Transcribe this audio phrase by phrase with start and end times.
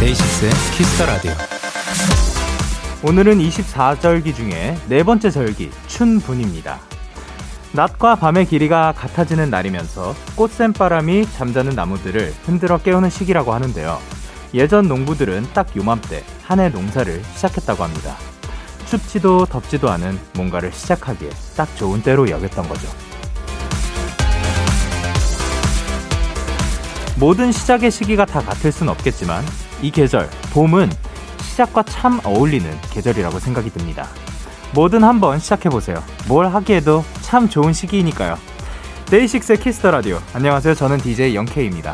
[0.00, 1.49] 데이식스의 Kiss the Radio.
[3.02, 6.78] 오늘은 24절기 중에 네 번째 절기, 춘분입니다.
[7.72, 13.98] 낮과 밤의 길이가 같아지는 날이면서 꽃샘바람이 잠자는 나무들을 흔들어 깨우는 시기라고 하는데요.
[14.52, 18.16] 예전 농부들은 딱 요맘때 한 해 농사를 시작했다고 합니다.
[18.84, 22.86] 춥지도 덥지도 않은 뭔가를 시작하기에 딱 좋은 때로 여겼던 거죠.
[27.16, 29.42] 모든 시작의 시기가 다 같을 순 없겠지만
[29.80, 30.90] 이 계절, 봄은
[31.50, 34.06] 시작과 참 어울리는 계절이라고 생각이 듭니다.
[34.74, 36.02] 뭐든 한번 시작해보세요.
[36.28, 38.36] 뭘 하기에도 참 좋은 시기이니까요.
[39.10, 40.18] 데이식스의 Kiss the Radio.
[40.32, 40.74] 안녕하세요.
[40.74, 41.92] 저는 DJ 영케이입니다.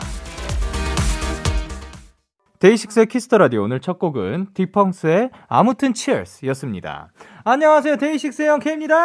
[2.59, 7.09] 데이식스의 Kiss the Radio 오늘 첫 곡은 딕펑스의 아무튼 Cheers 였습니다.
[7.45, 7.97] 안녕하세요.
[7.97, 8.97] 데이식스의 영케이입니다.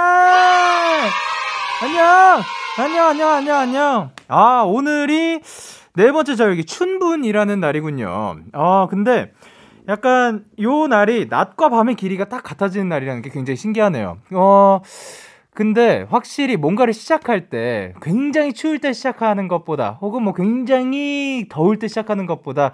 [1.82, 2.42] 안녕!
[2.78, 4.12] 안녕, 안녕, 안녕, 안녕.
[4.28, 5.42] 아, 오늘이
[5.94, 8.36] 네 번째 절기 춘분이라는 날이군요.
[8.54, 9.32] 아, 근데
[9.92, 14.20] 약간 요 날이 낮과 밤의 길이가 딱 같아지는 날이라는 게 굉장히 신기하네요.
[14.34, 14.80] 어,
[15.54, 21.90] 근데 확실히 뭔가를 시작할 때 굉장히 추울 때 시작하는 것보다 혹은 뭐 굉장히 더울 때
[21.90, 22.72] 시작하는 것보다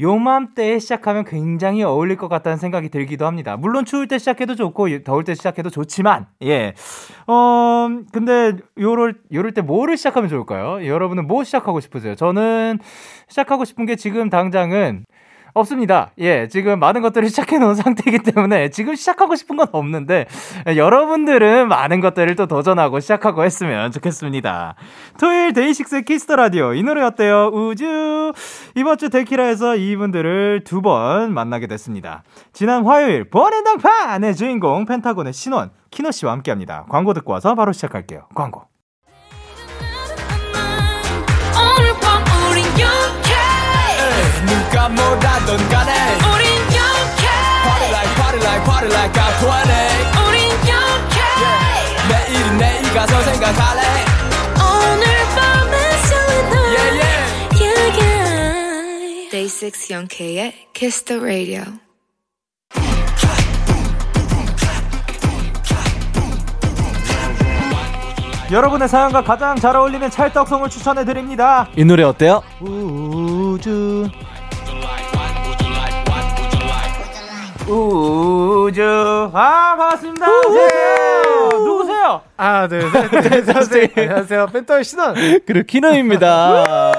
[0.00, 3.56] 요맘때에 시작하면 굉장히 어울릴 것 같다는 생각이 들기도 합니다.
[3.56, 6.74] 물론 추울 때 시작해도 좋고 더울 때 시작해도 좋지만 예.
[7.26, 10.86] 어 근데 요럴 요럴 때 뭐를 시작하면 좋을까요?
[10.86, 12.16] 여러분은 뭐 시작하고 싶으세요?
[12.16, 12.80] 저는
[13.28, 15.06] 시작하고 싶은 게 지금 당장은
[15.54, 16.10] 없습니다.
[16.18, 20.26] 예, 지금 많은 것들을 시작해 놓은 상태이기 때문에 지금 시작하고 싶은 건 없는데
[20.76, 24.74] 여러분들은 많은 것들을 또 도전하고 시작하고 했으면 좋겠습니다.
[25.18, 27.50] 토요일 데이식스 Kiss the Radio 이 노래 어때요?
[27.52, 28.32] 우주
[28.74, 32.24] 이번 주 데키라에서 이분들을 두 번 만나게 됐습니다.
[32.52, 36.84] 지난 화요일 번외당판의 주인공 펜타곤의 신원 키노 씨와 함께합니다.
[36.90, 38.26] 광고 듣고 와서 바로 시작할게요.
[38.34, 38.73] 광고.
[44.74, 47.24] 가 뭐라던 간에 우린 영케
[47.62, 49.70] Party like party like party like I'm 20
[50.26, 52.08] 우린 영케 yeah.
[52.10, 53.82] 내일은 내일 가서 생각할래
[54.58, 55.04] 오늘
[55.36, 55.74] 밤에
[56.08, 57.62] 설레는 yeah, yeah.
[57.62, 59.30] yeah, yeah.
[59.30, 61.62] Day 6 영케의 Kiss the Radio
[68.50, 71.66] 여러분의 사연과 가장 잘 어울리는 찰떡송을 추천해 드립니다.
[71.76, 72.42] 이 노래 어때요?
[72.60, 74.08] 우주
[77.68, 78.82] 우주
[79.32, 82.20] 아 반갑습니다 안녕하세요 누구세요?
[82.36, 83.04] 하나 둘셋
[83.48, 85.14] 안녕하세요 안녕하세요 펜터의 신원
[85.46, 86.92] 그리고 키노입니다.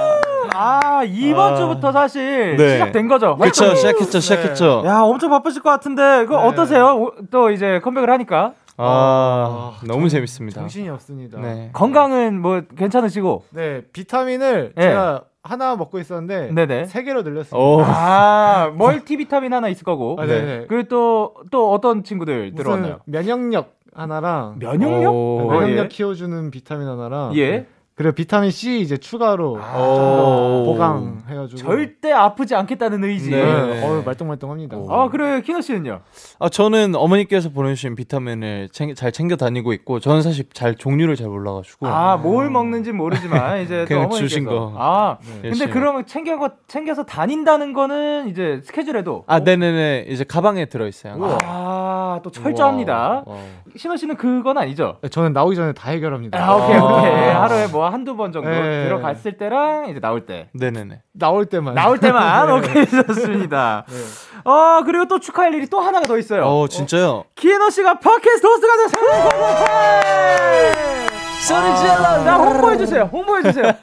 [0.55, 1.55] 아 이번 아.
[1.55, 2.73] 주부터 사실 네.
[2.73, 4.83] 시작된 거죠 그쵸, 시작했죠, 시작했죠.
[4.85, 6.39] 야 엄청 바쁘실 것 같은데 그 네.
[6.39, 6.95] 어떠세요?
[6.97, 10.59] 오- 또 이제 컴백을 하니까 아, 너무 재밌습니다.
[10.61, 11.69] 정신이 없습니다 네.
[11.73, 14.81] 건강은 뭐 괜찮으시고 네 비타민을 네.
[14.81, 16.85] 제가 하나 먹고 있었는데 네네.
[16.85, 17.81] 세 개로 늘렸습니다 오.
[17.85, 20.65] 아 멀티비타민 하나 있을 거고 아, 네네.
[20.67, 22.99] 그리고 또또 어떤 친구들 들어왔나요?
[23.05, 25.13] 면역력 하나랑 면역력?
[25.13, 25.37] 오.
[25.41, 25.87] 네, 면역력 예.
[25.87, 27.67] 키워주는 비타민 하나랑 예.
[27.95, 29.55] 그리고 비타민 C 이제 추가로 오.
[29.57, 33.29] 좀더 보강해가지고 절대 아프지 않겠다는 의지.
[33.31, 33.41] 네.
[33.41, 33.85] 네.
[33.85, 36.01] 어우 말똥말똥합니다 아 그래 키노 씨는요?
[36.39, 41.27] 아, 저는 어머니께서 보내주신 비타민을 챙- 잘 챙겨 다니고 있고, 저는 사실 잘 종류를 잘
[41.29, 41.87] 몰라가지고.
[41.87, 44.73] 아뭘 먹는지 모르지만 이제 또 그냥 어머니께서 주신 거.
[44.77, 45.71] 아 근데 열심히.
[45.71, 50.07] 그러면 챙겨 챙겨서 다닌다는 거는 이제 스케줄에도 아, 네네네.
[50.09, 51.13] 이제 가방에 들어 있어요.
[51.45, 53.23] 아또 철저합니다.
[53.25, 53.37] 와.
[53.77, 54.97] 신호 씨는 그건 아니죠?
[55.11, 57.43] 저는 나오기 전에 다 해결합니다 아 오케이 오케이 아.
[57.43, 58.85] 하루에 뭐 한두 번 정도 네.
[58.85, 61.01] 들어갔을 때랑 이제 나올 때 네네네.
[61.13, 62.53] 나올 때만 나올 때만 네.
[62.53, 63.85] 오케이 좋습니다.
[63.87, 63.95] 네.
[64.43, 66.43] 어 그리고 또 축하할 일이 또 하나가 더 있어요.
[66.45, 67.23] 어, 진짜요?
[67.35, 69.05] 기에너 씨가 팟캐스트 호스트가 됐어요.
[71.45, 72.23] 소리 질러.
[72.23, 73.03] 나 홍보해 주세요.
[73.11, 73.65] 홍보해 주세요.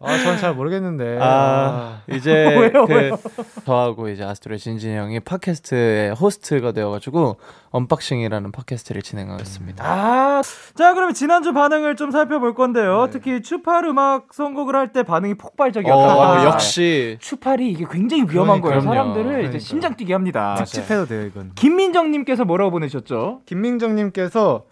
[0.00, 2.32] 아 저는 잘 모르겠는데 아, 이제
[2.72, 3.18] 왜요, 그 왜요?
[3.64, 7.36] 저하고 이제 아스트로의 진진이 형이 팟캐스트의 호스트가 되어가지고
[7.70, 9.84] unboxing이라는 팟캐스트를 진행하고 있습니다.
[9.84, 10.42] 아,
[10.76, 13.08] 자 그러면 지난주 반응을 좀 살펴볼 건데요.
[13.10, 16.52] 특히 추팔 음악 선곡을 할 때 반응이 폭발적이었다고 어, 합니다.
[16.52, 18.78] 역시 추팔이 이게 굉장히 위험한 거예요.
[18.78, 18.94] 그럼요.
[18.94, 19.58] 사람들을 이제 그러니까요.
[19.58, 20.54] 심장 뛰게 합니다.
[20.58, 23.40] 특집해도 돼요 이건 김민정님께서 뭐라고 보내셨죠?
[23.46, 24.62] 김민정님께서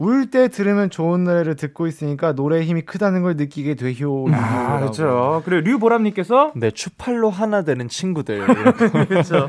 [0.00, 4.28] 울 때 들으면 좋은 노래를 듣고 있으니까 노래의 힘이 크다는 걸 느끼게 되효.
[4.32, 5.42] 아, 그렇죠.
[5.44, 8.46] 그리고 류보람님께서 네 추팔로 하나 되는 친구들
[9.08, 9.48] 그렇죠.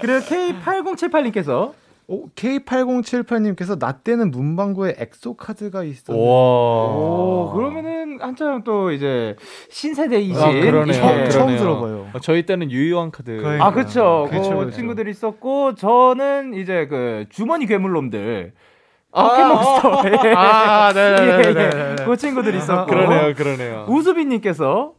[0.00, 1.72] 그리고 K8078님께서
[2.06, 6.34] 오, K8078님께서 나 때는 문방구에 엑소 카드가 있었는데 와.
[6.34, 9.36] 오, 그러면은 한참 또 이제
[9.70, 10.94] 신세대이신 아, 그러네요.
[10.96, 11.00] 예.
[11.00, 11.28] 그러네요.
[11.28, 12.06] 처음 들어봐요.
[12.14, 13.36] 어, 저희 때는 유희왕 카드.
[13.36, 13.64] 그러니까.
[13.66, 14.26] 아, 그쵸.
[14.30, 14.70] 그 그쵸, 그쵸.
[14.70, 18.54] 친구들이 있었고, 저는 이제 그 주머니 괴물놈들.
[19.12, 20.28] 아, 포켓몬스터.
[20.28, 20.34] 예.
[20.34, 21.60] 아, 예, 네네네.
[21.60, 22.04] 예.
[22.04, 22.86] 그 친구들이 있었고.
[22.86, 23.86] 그러네요, 그러네요.
[23.88, 24.92] 우수빈님께서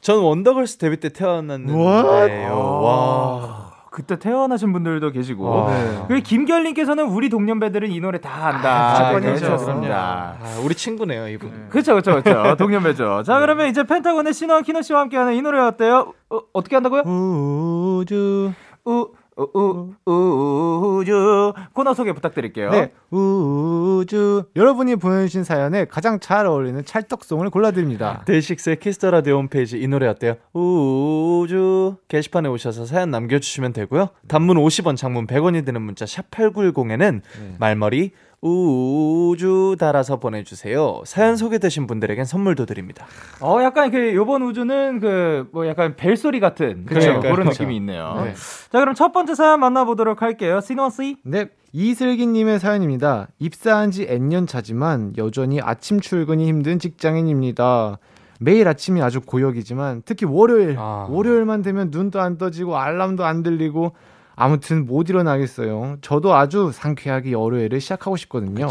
[0.00, 2.80] 전 원더걸스 데뷔 때 태어났는데요.
[2.82, 3.64] 와.
[3.90, 5.44] 그때 태어나신 분들도 계시고.
[5.48, 5.72] 와.
[5.72, 6.04] 네.
[6.08, 8.68] 그리고 김결님께서는 우리 동년배들은 이 노래 다 안다.
[8.68, 9.30] 아, 무조건이죠.
[9.30, 10.36] 해주셨습니다.
[10.42, 11.68] 아, 우리 친구네요, 이분.
[11.70, 12.56] 그쵸, 그쵸, 그쵸.
[12.58, 13.22] 동년배죠.
[13.22, 16.12] 자, 그러면 이제 펜타곤의 신원 키노 씨와 함께하는 이 노래 어때요?
[16.28, 17.02] 어, 어떻게 한다고요?
[17.02, 18.52] 우주.
[18.84, 21.52] 우, 우, 우, 우주.
[21.72, 22.70] 코너 소개 부탁드릴게요.
[22.70, 24.44] 네, 우주.
[24.54, 28.22] 여러분이 보내주신 사연에 가장 잘 어울리는 찰떡송을 골라드립니다.
[28.26, 30.36] 데이식스의 Kiss the Radio 홈페이지 이 노래 어때요?
[30.52, 34.10] 우주 게시판에 오셔서 사연 남겨주시면 되고요.
[34.28, 37.22] 단문 50원, 장문 100원이 드는 문자 샵 #8910에는
[37.58, 38.12] 말머리
[38.46, 41.00] 우주 달아서 보내주세요.
[41.06, 43.06] 사연 소개되신 분들에겐 선물도 드립니다.
[43.40, 47.62] 어, 약간 그, 요번 우주는 그, 뭐 약간 벨소리 같은 그쵸, 네, 그런 그쵸.
[47.62, 48.20] 느낌이 있네요.
[48.22, 48.34] 네.
[48.70, 50.60] 자, 그럼 첫 번째 사연 만나보도록 할게요.
[50.60, 51.16] 시노씨.
[51.24, 53.28] 네, 이슬기님의 사연입니다.
[53.38, 57.98] 입사한 지 N년 차지만 여전히 아침 출근이 힘든 직장인입니다.
[58.40, 61.06] 매일 아침이 아주 고역이지만 특히 월요일, 아.
[61.08, 63.92] 월요일만 되면 눈도 안 떠지고 알람도 안 들리고
[64.36, 65.96] 아무튼 못 일어나겠어요.
[66.00, 68.68] 저도 아주 상쾌하게 월요일을 시작하고 싶거든요.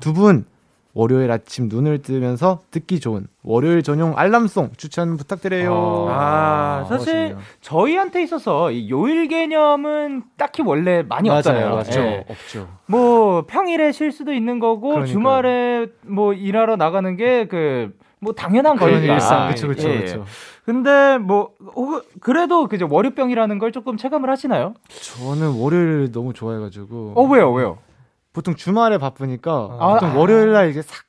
[0.00, 0.44] 두 분
[0.94, 6.08] 월요일 아침 눈을 뜨면서 듣기 좋은 월요일 전용 알람송 추천 부탁드려요.
[6.10, 11.74] 아, 사실 저희한테 있어서 이 요일 개념은 딱히 원래 많이 맞아요, 없잖아요.
[11.74, 12.00] 맞죠.
[12.00, 12.24] 예.
[12.30, 12.68] 없죠.
[12.86, 15.12] 뭐 평일에 쉴 수도 있는 거고 그러니까요.
[15.12, 19.12] 주말에 뭐 일하러 나가는 게 그 뭐 당연한 거니까.
[19.14, 19.48] 일상.
[19.50, 19.98] 그쵸, 그쵸, 예.
[20.00, 20.24] 그쵸.
[20.66, 21.52] 근데 뭐
[22.20, 24.74] 그래도 그저 월요병이라는 걸 조금 체감을 하시나요?
[24.88, 27.12] 저는 월요일 너무 좋아해가지고.
[27.14, 27.78] 어 왜요 왜요?
[28.32, 30.18] 보통 주말에 바쁘니까 아, 보통 아.
[30.18, 31.05] 월요일 날 이제 싹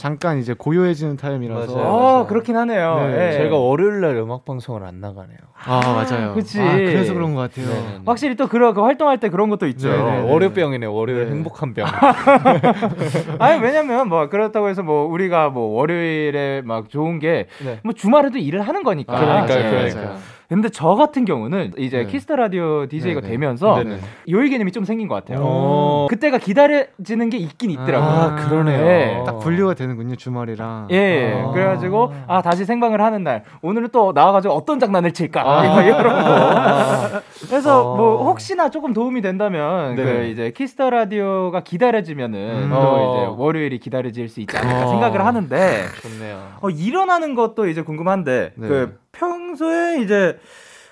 [0.00, 1.74] 잠깐 이제 고요해지는 타임이라서.
[1.76, 2.26] 맞아요, 어 맞아요.
[2.26, 3.06] 그렇긴 하네요.
[3.06, 3.36] 네, 예.
[3.36, 5.36] 저희가 월요일 날 음악 방송을 안 나가네요.
[5.62, 6.32] 아 맞아요.
[6.32, 6.58] 그치.
[6.58, 7.68] 아, 그래서 그런 것 같아요.
[7.68, 8.00] 네네네.
[8.06, 9.90] 확실히 또 그런 그 활동할 때 그런 것도 있죠.
[9.90, 10.32] 네, 네, 네.
[10.32, 11.32] 월요병이네, 월요일 네.
[11.32, 11.86] 행복한 병.
[13.38, 17.80] 아니 왜냐면 뭐 그렇다고 해서 뭐 우리가 뭐 월요일에 막 좋은 게뭐 네.
[17.94, 19.20] 주말에도 일을 하는 거니까.
[19.20, 19.70] 그러니까요, 예.
[19.70, 20.16] 그러니까요.
[20.50, 22.06] 근데 저 같은 경우는 이제 네.
[22.06, 23.32] Kiss the Radio DJ가 네, 네.
[23.34, 24.00] 되면서 네네.
[24.30, 25.38] 요일 개념이 좀 생긴 것 같아요.
[25.42, 26.06] 어.
[26.10, 28.10] 그때가 기다려지는 게 있긴 있더라고요.
[28.10, 28.84] 아, 그러네요.
[28.84, 29.22] 네.
[29.24, 30.88] 딱 분류가 되는군요 주말이랑.
[30.90, 31.52] 예, 아.
[31.52, 35.72] 그래가지고 아 다시 생방을 하는 날 오늘은 또 나와가지고 어떤 장난을 칠까 아.
[35.72, 37.20] 뭐 이런 거.
[37.46, 37.96] 그래서 어.
[37.96, 40.24] 뭐 혹시나 조금 도움이 된다면 그.
[40.24, 42.70] 이제 Kiss the Radio가 기다려지면은 음.
[42.70, 43.14] 또 어.
[43.14, 44.88] 이제 월요일이 기다려질 수 있지 않을까 어.
[44.90, 46.42] 생각을 하는데 좋네요.
[46.60, 48.68] 어, 일어나는 것도 이제 궁금한데 네.
[48.68, 50.38] 그 평소에 이제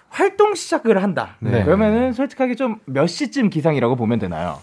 [0.09, 1.37] 활동 시작을 한다.
[1.41, 1.65] 네.
[1.65, 4.59] 그러면은 솔직하게 좀 몇 시쯤 기상이라고 보면 되나요?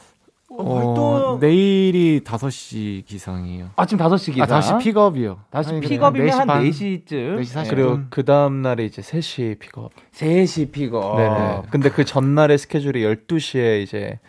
[0.58, 3.72] 어, 내일이 5시 기상이에요.
[3.76, 4.58] 아침 5시 기상.
[4.58, 5.40] 아, 5시 픽업이요.
[5.50, 6.64] 다시 아니, 픽업이면 한한 4시 반.
[6.72, 7.40] 4시쯤.
[7.42, 8.08] 4시 40 그리고 음.
[8.10, 9.92] 그 다음 날에 이제 3시 픽업.
[10.14, 11.18] 3시 픽업.
[11.18, 11.62] 네네.
[11.72, 14.20] 근데 그 전날의 스케줄이 12시에 이제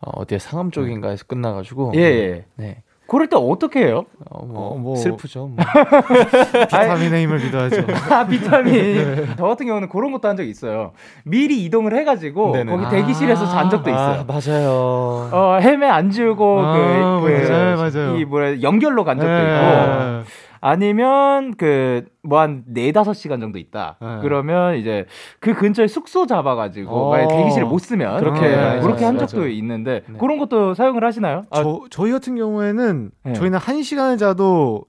[0.00, 1.92] 어, 어디에 상암 쪽인가에서 끝나가지고.
[1.94, 2.44] 예, 예.
[2.56, 2.82] 네.
[3.08, 4.04] 그럴 때 어떻게 해요?
[4.28, 4.94] 어, 뭐, 어, 뭐.
[4.94, 5.46] 슬프죠.
[5.46, 5.56] 뭐.
[6.68, 7.86] 비타민의 힘을 믿어야죠.
[8.14, 9.26] 아, 비타민.
[9.38, 10.92] 저 같은 경우는 그런 것도 한 적이 있어요.
[11.24, 12.70] 미리 이동을 해가지고 네네.
[12.70, 14.20] 거기 대기실에서 잔 적도 있어요.
[14.20, 15.30] 아, 맞아요.
[15.32, 18.16] 어, 헬멧 안 지우고 아, 그, 그 맞아요, 맞아요.
[18.18, 19.42] 이 뭐야 연결로 간 적도 네.
[19.42, 23.96] 있고 아니면 그 뭐 한 네 다섯 시간 정도 있다.
[24.02, 24.18] 네.
[24.20, 25.06] 그러면 이제
[25.40, 27.10] 그 근처에 숙소 잡아 가지고 어.
[27.10, 29.16] 만약 대기실을 못 쓰면 그렇게 네, 그렇게 한.
[29.18, 30.18] 적도 있는데 네.
[30.18, 31.42] 그런 것도 사용을 하시나요?
[31.54, 33.32] 저, 저희 같은 경우에는 네.
[33.32, 34.84] 저희는 한 시간을 자도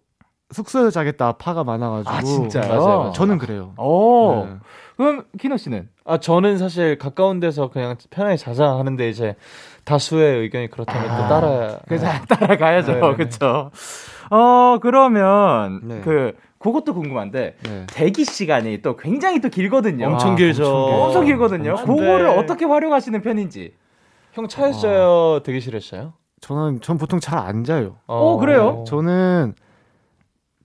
[0.51, 2.09] 숙소에서 자겠다 파가 많아가지고.
[2.13, 2.67] 아, 진짜요?
[2.67, 3.11] 맞아요, 맞아요.
[3.13, 3.73] 저는 그래요.
[3.77, 4.45] 오.
[4.45, 4.55] 네.
[4.97, 9.35] 그럼 키노 씨는 아, 저는 사실 가까운 데서 그냥 편하게 자자 하는데 이제
[9.85, 11.77] 다수의 의견이 그렇다면 또 따라.
[11.87, 12.93] 그래서 따라가야죠.
[12.95, 13.15] 네네네.
[13.15, 13.71] 그렇죠.
[14.29, 16.01] 어 그러면 네.
[16.01, 17.85] 그 그것도 궁금한데 네.
[17.87, 20.07] 대기 시간이 또 굉장히 또 길거든요.
[20.07, 20.63] 엄청 아, 길죠.
[20.63, 21.01] 엄청.
[21.03, 21.71] 엄청 길거든요.
[21.77, 22.37] 안 그거를 돼.
[22.37, 23.73] 어떻게 활용하시는 편인지.
[24.33, 25.39] 형 차에서 자요?
[25.43, 26.13] 대기실에서 자요?
[26.41, 27.97] 저는 전 보통 잘 안 자요.
[28.07, 28.83] 어, 그래요?
[28.87, 29.55] 저는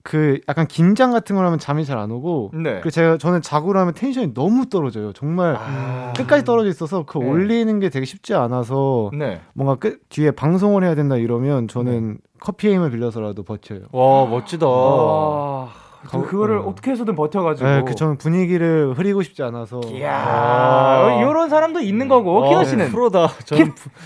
[0.05, 2.51] 그 약간 긴장 같은 걸 하면 잠이 잘 안 오고.
[2.53, 2.79] 네.
[2.81, 5.13] 그 제가 저는 자고 나면 텐션이 너무 떨어져요.
[5.13, 6.13] 정말 아.
[6.15, 7.25] 끝까지 떨어져 있어서 그 네.
[7.27, 9.41] 올리는 게 되게 쉽지 않아서 네.
[9.53, 13.79] 뭔가 끝 뒤에 방송을 해야 된다 이러면 저는 커피 에임을 빌려서라도 버텨요.
[13.93, 14.67] 와, 멋지다.
[14.67, 15.69] 와,
[16.09, 16.73] 그, 그거를 어.
[16.75, 17.69] 떻게 해서든 버텨가지고.
[17.69, 19.81] 네, 그 저는 분위기를 흐리고 싶지 않아서.
[19.91, 23.29] 이야, 아~ 이런 사람도 있는 거고 어, 키노 씨는 네, 프로다.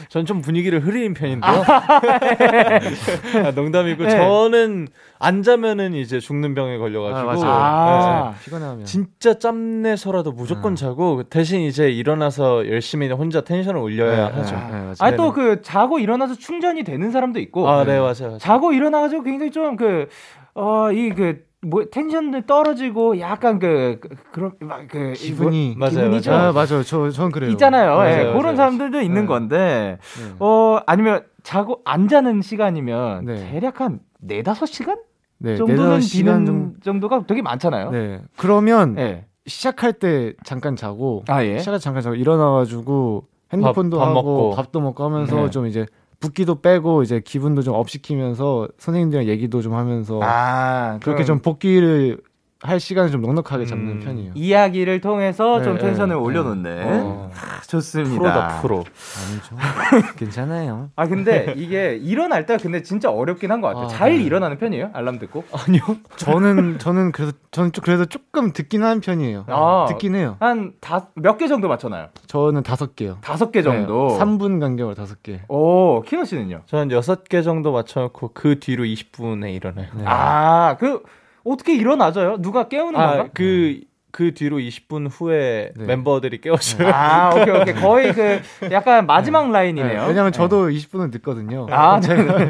[0.10, 1.64] 전좀 분위기를 흐리는 편인데요.
[3.46, 4.10] 아, 농담이고 네.
[4.10, 4.88] 저는
[5.20, 8.44] 안 자면은 이제 죽는 병에 걸려가지고 아, 네.
[8.46, 10.76] 피곤하면 진짜 짬내서라도 무조건 음.
[10.76, 14.56] 자고 대신 이제 일어나서 열심히 혼자 텐션을 올려야 네, 하죠.
[14.56, 17.70] 네, 아니 또그 자고 일어나서 충전이 되는 사람도 있고.
[17.70, 18.10] 아, 네 맞아요.
[18.20, 18.38] 맞아요.
[18.38, 20.08] 자고 일어나가지고 굉장히 좀그
[20.56, 26.32] 어 이 그 뭐 텐션도 떨어지고 약간 그, 그 그런 막그 기분이 뭐, 맞아요, 기분이죠.
[26.32, 26.50] 맞아요.
[26.50, 26.84] 아, 맞아요.
[26.84, 27.52] 저전 그래요.
[27.52, 27.98] 있잖아요.
[27.98, 29.28] 맞아요, 예, 맞아요, 그런 사람들도 있는 네.
[29.28, 30.36] 건데 네.
[30.40, 33.52] 어 아니면 자고 안 자는 시간이면 네.
[33.52, 35.00] 대략 한 네다섯 시간
[35.38, 36.74] 네, 정도는 비는 정...
[36.82, 37.92] 정도가 되게 많잖아요.
[37.92, 38.22] 네.
[38.38, 39.26] 그러면 네.
[39.46, 41.58] 시작할 때 잠깐 자고 아, 예?
[41.58, 44.56] 시작할 때 잠깐 자고 일어나 가지고 핸드폰도 밥, 밥 하고 먹고.
[44.56, 45.50] 밥도 먹고 하면서 네.
[45.50, 45.86] 좀 이제
[46.20, 52.18] 붓기도 빼고 이제 기분도 좀 업시키면서 선생님들이랑 얘기도 좀 하면서 아, 그렇게 좀 복귀를
[52.62, 54.32] 할 시간을 좀 넉넉하게 잡는 음, 편이에요.
[54.36, 56.82] 이야기를 통해서 네, 좀 텐션을 네, 올려놓는.
[56.86, 57.32] 어.
[57.34, 58.18] 아, 좋습니다.
[58.20, 58.84] 프로다 프로.
[58.84, 59.56] 아니죠.
[60.20, 60.90] 괜찮아요.
[60.98, 63.86] 아 근데 이게 일어날 때 근데 진짜 어렵긴 한 것 같아요.
[63.86, 64.24] 아, 잘 네.
[64.24, 64.90] 일어나는 편이에요?
[64.92, 65.46] 알람 듣고?
[65.56, 65.82] 아니요.
[66.18, 69.46] 저는 저는 그래서 저는 좀 그래도 조금 듣긴 하는 편이에요.
[69.48, 70.36] 아, 듣긴 해요.
[70.42, 70.74] 한
[71.16, 72.08] 몇 개 정도 맞춰나요?
[72.28, 73.20] 저는 다섯 개요.
[73.22, 74.10] 다섯 개 정도.
[74.10, 75.40] 네, 3분 간격으로 다섯 개.
[75.48, 76.64] 오 키노 씨는요?
[76.66, 79.88] 저는 여섯 개 정도 맞춰놓고 그 뒤로 20분에 일어나요.
[79.96, 80.04] 네.
[80.06, 81.04] 아그
[81.46, 82.38] 어떻게 일어나져요?
[82.42, 83.30] 누가 깨우는 아, 건가?
[83.34, 83.82] 그,
[84.12, 85.86] 그 뒤로 20분 후에 네.
[85.86, 86.90] 멤버들이 깨워줘요.
[86.92, 87.76] 아, 오케이, 오케이.
[87.76, 88.42] 거의 그
[88.72, 89.54] 약간 마지막 네.
[89.54, 90.02] 라인이네요.
[90.02, 90.08] 네.
[90.08, 91.68] 왜냐면 저도 20분은 늦거든요.
[91.70, 92.50] 아, 제가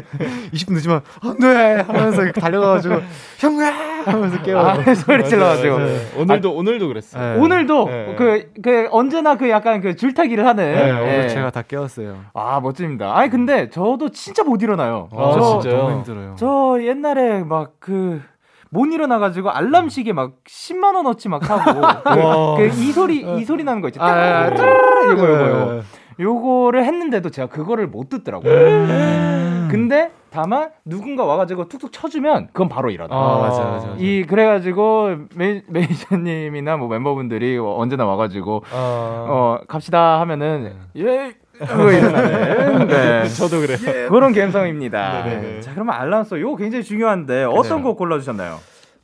[0.54, 1.82] 20분 늦으면, 안 돼!
[1.86, 2.94] 하면서 달려가가지고,
[3.38, 3.66] 형아!
[4.06, 4.66] 하면서 깨워.
[4.66, 5.76] 아, 소리 질러가지고.
[6.16, 7.42] 오늘도, 아, 오늘도 그랬어요.
[7.42, 7.84] 오늘도
[8.16, 10.74] 그, 그, 언제나 그 약간 그 줄타기를 하는.
[10.74, 12.24] 네, 오늘 제가 다 깨웠어요.
[12.32, 13.14] 아, 멋집니다.
[13.16, 15.10] 아니, 근데 저도 진짜 못 일어나요.
[15.12, 15.76] 아, 저, 진짜요?
[15.82, 16.36] 너무 힘들어요.
[16.38, 18.22] 저 옛날에 막 그,
[18.70, 21.80] 못 일어나가지고 알람 시계 막 10만 원 어치 막 하고
[22.56, 24.00] 그, 이 소리 이 소리 나는 거 있죠.
[24.00, 25.82] 아, 아, 아, 이거 이거 이거.
[26.20, 28.52] 요거를 했는데도 제가 그거를 못 듣더라고요.
[28.52, 29.68] 음.
[29.70, 33.14] 근데 다만 누군가 와가지고 툭툭 쳐주면 그건 바로 일어나.
[33.14, 33.96] 아, 맞아, 맞아, 맞아.
[33.98, 41.02] 이 그래가지고 매, 매니저님이나 뭐 멤버분들이 언제나 와가지고 어, 어 갑시다 하면은 네.
[41.02, 41.34] 예
[41.66, 42.84] 그거 일어나네.
[42.86, 43.28] 네.
[43.34, 43.78] 저도 그래요.
[43.86, 44.08] 예.
[44.08, 45.24] 그런 감성입니다.
[45.24, 45.60] 네네.
[45.60, 48.58] 자, 그러면 알람소 이거 굉장히 중요한데 어떤 곡 골라주셨나요?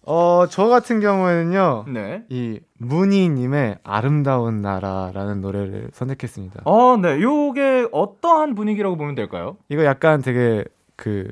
[0.09, 1.87] 어, 저 같은 경우에는요.
[1.89, 2.23] 네.
[2.29, 6.63] 이 무니님의 아름다운 나라라는 노래를 선택했습니다.
[6.65, 7.21] 어, 네.
[7.21, 9.57] 요게 어떠한 분위기라고 보면 될까요?
[9.69, 11.29] 이거 약간 되게 그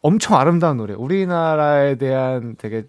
[0.00, 0.94] 엄청 아름다운 노래.
[0.94, 2.84] 우리나라에 대한 되게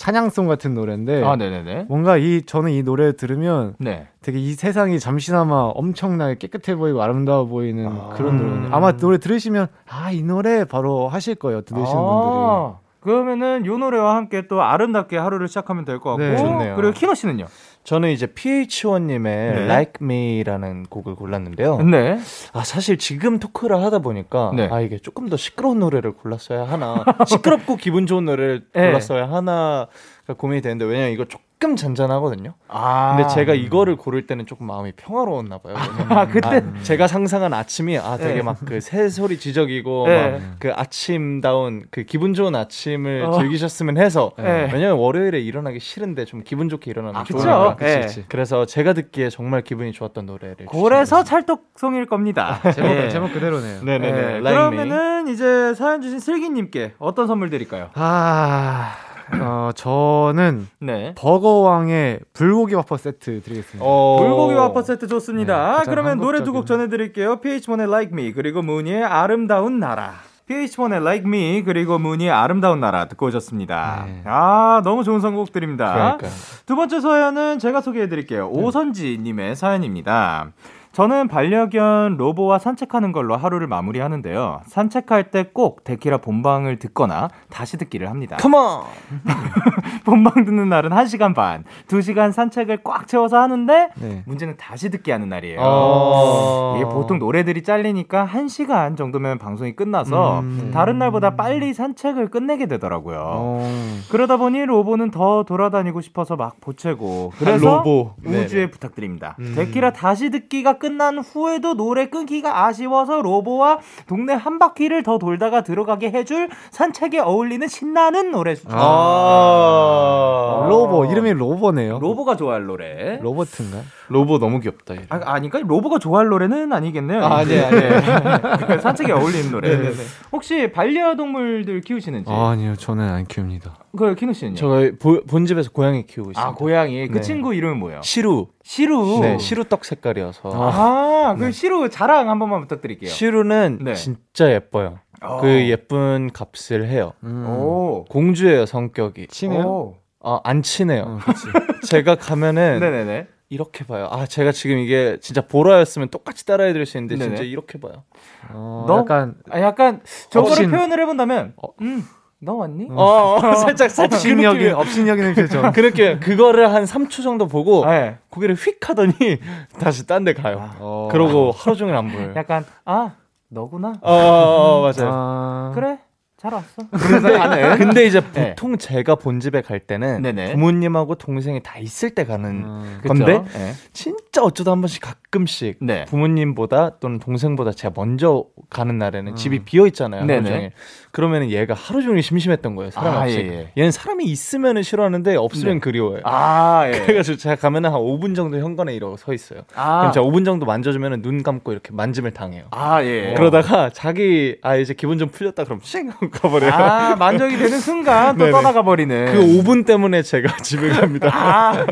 [0.00, 1.84] 찬양송 같은 노래인데 아, 네네네.
[1.90, 4.08] 뭔가 이 저는 이 노래 들으면 네.
[4.22, 9.66] 되게 이 세상이 잠시나마 엄청나게 깨끗해 보이고 아름다워 보이는 아~ 그런 노래인데 아마 노래 들으시면
[9.90, 15.18] 아 이 노래 바로 하실 거예요 들으시는 아~ 분들이 그러면은 이 노래와 함께 또 아름답게
[15.18, 16.76] 하루를 시작하면 될 것 같고 네, 좋네요.
[16.76, 17.44] 그리고 키노 씨는요?
[17.84, 19.64] 저는 이제 PH1님의 네.
[19.64, 21.78] Like Me라는 곡을 골랐는데요.
[21.78, 22.18] 네.
[22.52, 24.68] 아 사실 지금 토크를 하다 보니까 네.
[24.70, 28.86] 아 이게 조금 더 시끄러운 노래를 골랐어야 하나, 시끄럽고 기분 좋은 노래를 네.
[28.86, 29.88] 골랐어야 하나
[30.34, 32.54] 고민이 되는데 왜냐면 이거 조금 잔잔하거든요.
[32.68, 33.16] 아.
[33.16, 35.74] 근데 제가 이거를 고를 때는 조금 마음이 평화로웠나 봐요.
[36.08, 38.42] 아, 그때 아, 제가 상상한 아침이 아 되게 네.
[38.42, 40.30] 막그 새소리 지적이고 네.
[40.38, 43.38] 막그 아침다운 그 기분 좋은 아침을 어.
[43.38, 44.70] 즐기셨으면 해서 네.
[44.72, 47.76] 왜냐면 월요일에 일어나기 싫은데 좀 기분 좋게 일어나면 아, 좋으니까.
[47.78, 48.06] 네.
[48.28, 50.66] 그래서 제가 듣기에 정말 기분이 좋았던 노래를.
[50.70, 52.60] 그래서 찰떡송일 겁니다.
[52.74, 53.08] 제목, 네.
[53.10, 53.82] 제목 그대로네요.
[53.82, 54.40] 네네네.
[54.40, 54.40] 네.
[54.40, 57.90] 그러면은 이제 사연 주신 슬기님께 어떤 선물 드릴까요?
[57.94, 59.09] 아.
[59.32, 61.14] 어, 저는 네.
[61.16, 63.84] 버거왕의 불고기 와퍼 세트 드리겠습니다.
[63.84, 64.16] 어...
[64.18, 65.78] 불고기 와퍼 세트 좋습니다.
[65.78, 67.36] 네, 그러면 노래 두 곡 전해드릴게요.
[67.40, 70.14] PH1의 Like Me 그리고 무늬의 아름다운 나라.
[70.48, 74.04] PH1의 Like Me 그리고 무늬의 아름다운 나라 듣고 오셨습니다.
[74.06, 74.22] 네.
[74.26, 75.92] 아 너무 좋은 선곡들입니다.
[75.92, 76.30] 그러니까요.
[76.66, 78.50] 두 번째 사연은 제가 소개해드릴게요.
[78.52, 78.60] 네.
[78.60, 80.48] 오선지님의 사연입니다.
[80.92, 84.62] 저는 반려견 로보와 산책하는 걸로 하루를 마무리하는데요.
[84.66, 88.36] 산책할 때 꼭 데키라 본방을 듣거나 다시 듣기를 합니다.
[88.36, 88.82] 컴온!
[90.04, 94.22] 본방 듣는 날은 1시간 반, 2시간 산책을 꽉 채워서 하는데 네.
[94.26, 95.58] 문제는 다시 듣기 하는 날이에요.
[95.60, 96.74] 어...
[96.76, 100.70] 이게 보통 노래들이 잘리니까 1시간 정도면 방송이 끝나서 음...
[100.72, 103.18] 다른 날보다 빨리 산책을 끝내게 되더라고요.
[103.22, 103.98] 어...
[104.10, 108.14] 그러다 보니 로보는 더 돌아다니고 싶어서 막 보채고 그래서 로보.
[108.24, 108.70] 우주에 네네.
[108.70, 109.36] 부탁드립니다.
[109.40, 109.54] 음...
[109.56, 116.10] 데키라 다시 듣기가 끝난 후에도 노래 끊기가 아쉬워서 로보와 동네 한 바퀴를 더 돌다가 들어가게
[116.10, 118.72] 해줄 산책에 어울리는 신나는 노래 추천.
[118.74, 121.98] 아~ 로보 이름이 로보네요.
[121.98, 123.18] 로보가 좋아할 노래.
[123.20, 123.78] 로버트인가?
[124.10, 124.96] 로보 너무 귀엽다.
[124.96, 125.06] 얘.
[125.08, 127.24] 아, 아니까 로보가 좋아할 노래는 아니겠네요.
[127.24, 127.80] 아, 네, 아니.
[128.66, 129.70] 그 산책에 어울리는 노래.
[129.70, 129.96] 네네네.
[130.32, 132.30] 혹시 반려동물들 키우시는지?
[132.30, 133.78] 아, 아니요, 저는 안 키웁니다.
[133.96, 134.56] 그 키누 씨는요?
[134.56, 136.48] 저 보- 본집에서 고양이 키우고 있습니다.
[136.48, 137.06] 아 고양이.
[137.08, 137.20] 그 네.
[137.20, 138.00] 친구 이름은 뭐예요?
[138.02, 138.48] 시루.
[138.64, 139.20] 시루.
[139.22, 140.50] 네, 시루 떡 색깔이어서.
[140.52, 143.10] 아, 그 시루 자랑 한 번만 부탁드릴게요.
[143.10, 143.94] 시루는 네.
[143.94, 144.98] 진짜 예뻐요.
[145.22, 145.40] 어.
[145.40, 147.12] 그 예쁜 값을 해요.
[147.24, 147.46] 음.
[147.48, 148.04] 오.
[148.08, 149.28] 공주예요 성격이.
[149.28, 149.62] 친해요?
[149.62, 149.94] 오.
[150.22, 151.04] 아, 안 친해요.
[151.06, 151.18] 어.
[151.86, 153.26] 제가 가면은 네네네.
[153.50, 154.08] 이렇게 봐요.
[154.10, 157.36] 아, 제가 지금 이게 진짜 보라였으면 똑같이 따라해 드릴 수 있는데 네네.
[157.36, 158.04] 진짜 이렇게 봐요.
[158.52, 158.98] 어, 너?
[158.98, 160.70] 약간 아, 약간 저거를 업신.
[160.70, 162.04] 표현을 해본다면, 음,
[162.38, 162.86] 너 왔니?
[162.92, 163.02] 어,
[163.42, 164.72] 어, 살짝 살짝 그 업신여긴.
[164.72, 165.72] 업신여기는 표정.
[165.74, 166.20] 그 느낌.
[166.20, 168.18] 그거를 한 3초 정도 보고 네.
[168.30, 169.12] 고개를 휙 하더니
[169.80, 170.70] 다시 딴 데 가요.
[170.78, 171.08] 어.
[171.10, 172.32] 그러고 하루 종일 안 보여요.
[172.36, 173.16] 약간 아
[173.48, 173.94] 너구나.
[174.00, 175.10] 어, 어, 어, 맞아요.
[175.12, 175.98] 아, 그래
[176.40, 176.82] 잘 왔어.
[176.90, 178.54] 근데, 근데 이제 네.
[178.54, 180.52] 보통 제가 본 집에 갈 때는 네네.
[180.54, 183.00] 부모님하고 동생이 다 있을 때 가는 음.
[183.06, 183.58] 건데 그쵸?
[183.58, 183.72] 네.
[183.92, 186.04] 진짜 어쩌다 한 번씩 가 끔씩 네.
[186.06, 190.22] 부모님보다 또는 동생보다 제가 먼저 가는 날에는 집이 비어 있잖아요.
[190.22, 190.44] 하루 음.
[190.44, 190.72] 종일.
[191.12, 192.90] 그러면은 얘가 하루 종일 심심했던 거예요.
[192.90, 193.38] 사람 아, 없이.
[193.38, 193.72] 예, 예.
[193.78, 195.80] 얘는 사람이 있으면은 싫어하는데 없으면 네.
[195.80, 196.20] 그리워요.
[196.24, 197.00] 아 예.
[197.00, 199.62] 그래가지고 제가 가면은 한 5분 정도 현관에 이러고 서 있어요.
[199.74, 202.64] 아, 그럼 제가 5분 정도 만져주면은 눈 감고 이렇게 만짐을 당해요.
[202.72, 203.34] 아 예.
[203.36, 206.72] 그러다가 자기 아 이제 기분 좀 풀렸다 그럼 쉥 하고 가버려요.
[206.72, 208.50] 아 만족이 되는 순간 또.
[208.50, 209.26] 떠나가 버리는.
[209.26, 211.28] 그 5분 때문에 제가 집에 갑니다.
[211.32, 211.86] 아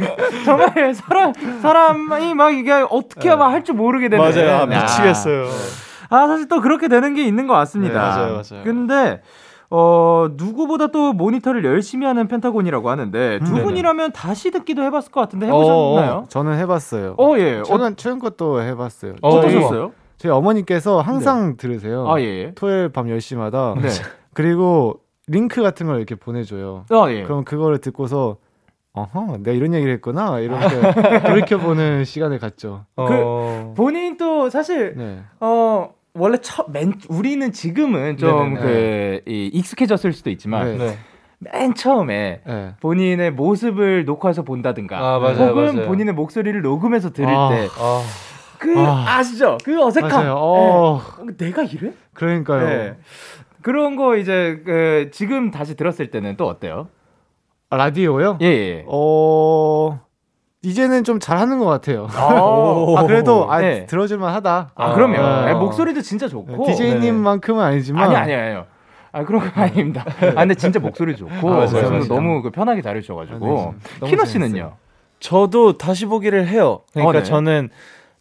[0.45, 4.25] 정말 사람 사람이 막 이게 어떻게 하면 할줄 모르게 되는.
[4.25, 4.51] 맞아요.
[4.59, 4.67] 아, 아.
[4.67, 5.47] 미치겠어요.
[6.11, 7.95] 아 사실 또 그렇게 되는 게 있는 것 같습니다.
[7.95, 8.65] 네, 맞아요, 맞아요.
[8.65, 9.21] 근데
[9.71, 13.65] 어 누구보다 또 모니터를 열심히 하는 펜타곤이라고 하는데 두 네네.
[13.65, 16.25] 분이라면 다시 듣기도 해봤을 것 같은데 해보셨나요?
[16.29, 17.17] 저는 해봤어요.
[17.19, 17.59] 어, 예.
[17.59, 19.17] 어, 최근 최근 것도 해봤어요.
[19.21, 19.93] 어, 어떠셨어요?
[20.17, 22.11] 저희 어머니께서 항상 들으세요.
[22.11, 22.53] 아 예.
[22.55, 23.79] 토요일 밤 10시마다.
[23.79, 23.89] 네.
[24.33, 26.87] 그리고 링크 같은 걸 이렇게 보내줘요.
[26.91, 27.23] 아 예.
[27.25, 28.37] 그럼 그거를 듣고서
[28.99, 30.41] 어허, 내가 이런 얘기를 했구나.
[30.41, 30.67] 이렇게
[31.29, 32.85] 돌이켜보는 시간을 갖죠.
[32.97, 33.75] 어...
[33.77, 35.21] 본인 또 사실 네.
[35.41, 39.23] 어 원래 첫맨 우리는 지금은 좀 네네네.
[39.25, 40.87] 그이 익숙해졌을 수도 있지만 네.
[40.87, 40.99] 네.
[41.39, 42.75] 맨 처음에 네.
[42.81, 45.87] 본인의 모습을 녹화해서 본다든가 아, 맞아요, 혹은 맞아요.
[45.87, 48.03] 본인의 목소리를 녹음해서 들을 아, 때 아,
[48.59, 49.19] 그 아.
[49.19, 49.23] 아.
[49.23, 50.11] 시죠그 어색함.
[50.11, 50.35] 맞아요.
[50.37, 51.47] 어, 네.
[51.47, 51.93] 내가 이래?
[52.13, 52.67] 그러니까요.
[52.67, 52.97] 네.
[53.63, 56.89] 그런 거 이제 그 지금 다시 들었을 때는 또 어때요?
[57.71, 58.39] 아, 라디오요?
[58.41, 58.47] 예.
[58.47, 58.85] 예.
[58.87, 60.01] 어,
[60.63, 62.09] 이제는 좀 잘하는 것 같아요.
[62.19, 62.97] 어.
[62.99, 63.87] 아, 그래도 아, 네.
[63.87, 64.71] 들어줄만 하다.
[64.75, 65.13] 아, 그럼요.
[65.13, 65.19] 네.
[65.19, 66.65] 아니, 목소리도 진짜 좋고.
[66.67, 68.05] DJ님만큼은 아니지만.
[68.05, 68.67] 아니 아니 아니요.
[69.11, 70.05] 아 그런 거 아닙니다.
[70.21, 72.05] 아 근데 진짜 목소리 좋고 아, 맞아요, 맞아요.
[72.09, 74.27] 너무 그 편하게 잘해주셔가지고 아, 네, 재밌어요.
[74.27, 74.77] 씨는요?
[75.19, 76.83] 저도 다시 보기를 해요.
[76.93, 77.23] 그러니까 어, 네.
[77.23, 77.71] 저는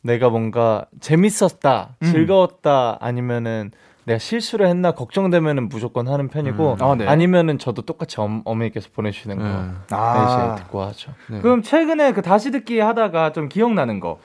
[0.02, 2.06] 내가 뭔가 재밌었다, 음.
[2.06, 3.72] 즐거웠다, 아니면은
[4.08, 6.82] 내가 실수를 했나 걱정되면은 무조건 하는 편이고 음.
[6.82, 7.06] 아, 네.
[7.06, 9.70] 아니면은 저도 똑같이 엄, 어머니께서 보내주시는 거 네.
[9.90, 10.54] 아.
[10.54, 11.12] 이제 듣고 하죠.
[11.30, 11.42] 네.
[11.42, 14.20] 그럼 최근에 그 다시 듣기 하다가 좀 기억나는 거.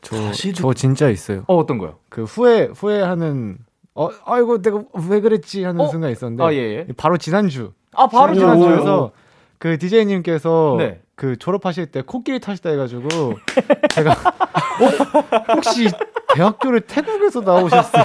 [0.00, 1.44] 저, 다시 저 진짜 있어요.
[1.46, 1.96] 어 어떤 거요?
[2.08, 3.58] 그 후회 후회하는
[3.94, 5.88] 어 아이고 내가 왜 그랬지 하는 어?
[5.88, 6.56] 순간 있었는데 아 예.
[6.56, 6.86] 예.
[6.96, 9.12] 바로 지난주 아 바로 지난주에서 지난주에서.
[9.58, 11.01] 그 DJ님께서 네.
[11.14, 13.08] 그 졸업하실 때 코끼리 타시다 해가지고
[13.90, 15.54] 제가 어?
[15.54, 15.88] 혹시
[16.34, 18.04] 대학교를 태국에서 나오셨어요?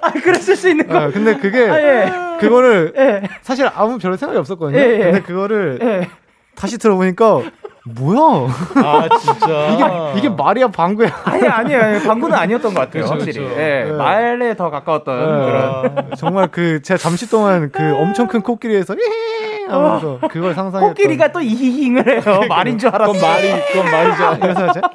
[0.00, 0.96] 아 그랬을 수 있는 거.
[0.96, 2.12] 아, 근데 그게 아 예.
[2.38, 3.22] 그거를 예.
[3.42, 4.78] 사실 아무 별 생각이 없었거든요.
[4.78, 4.98] 예, 예.
[5.04, 6.08] 근데 그거를 예.
[6.54, 7.42] 다시 들어보니까
[7.84, 11.08] 뭐야 아 진짜 이게 이게 말이야 방구야.
[11.24, 11.80] 아니 아니에요.
[11.82, 13.02] 아니, 방구는 아니었던 것 같아요.
[13.02, 13.48] 그쵸, 확실히.
[13.48, 13.60] 그쵸.
[13.60, 13.84] 예.
[13.84, 13.92] 네.
[13.92, 15.94] 말에 더 가까웠던 그런.
[15.94, 16.02] 네.
[16.16, 18.98] 정말 그 제가 잠시 동안 그 엄청 큰 코끼리에서 이
[19.70, 22.40] 하면서 그걸 상상했던 코끼리가 또 이히힝을 해요.
[22.48, 23.12] 말인 줄 알았어.
[23.12, 24.40] 그건 말이 그건 말이죠.
[24.40, 24.90] 그래서 제가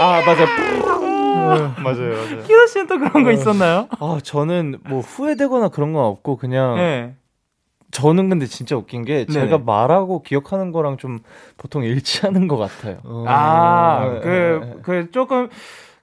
[0.00, 0.46] 아 맞아.
[1.82, 2.42] 맞아요, 맞아요.
[2.42, 3.88] 키노 씨는 또 그런 거 있었나요?
[4.00, 7.14] 아 저는 뭐 후회되거나 그런 건 없고 그냥 예.
[7.92, 9.32] 저는 근데 진짜 웃긴 게 네네.
[9.32, 11.20] 제가 말하고 기억하는 거랑 좀
[11.56, 12.98] 보통 일치하는 것 같아요.
[13.04, 15.48] 어, 아, 네, 그, 네, 그 조금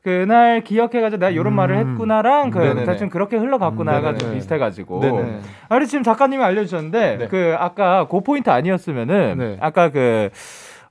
[0.04, 1.56] 그날 기억해가지고 내가 이런 음.
[1.56, 2.84] 말을 했구나랑 그 네네네.
[2.84, 4.34] 대충 그렇게 흘러갔구나가 음, 좀.
[4.34, 5.00] 비슷해가지고.
[5.00, 5.40] 네네.
[5.70, 7.28] 아, 그리고 지금 작가님이 알려주셨는데 네.
[7.28, 9.58] 그 아까 그 포인트 아니었으면은 네.
[9.62, 10.30] 아까 그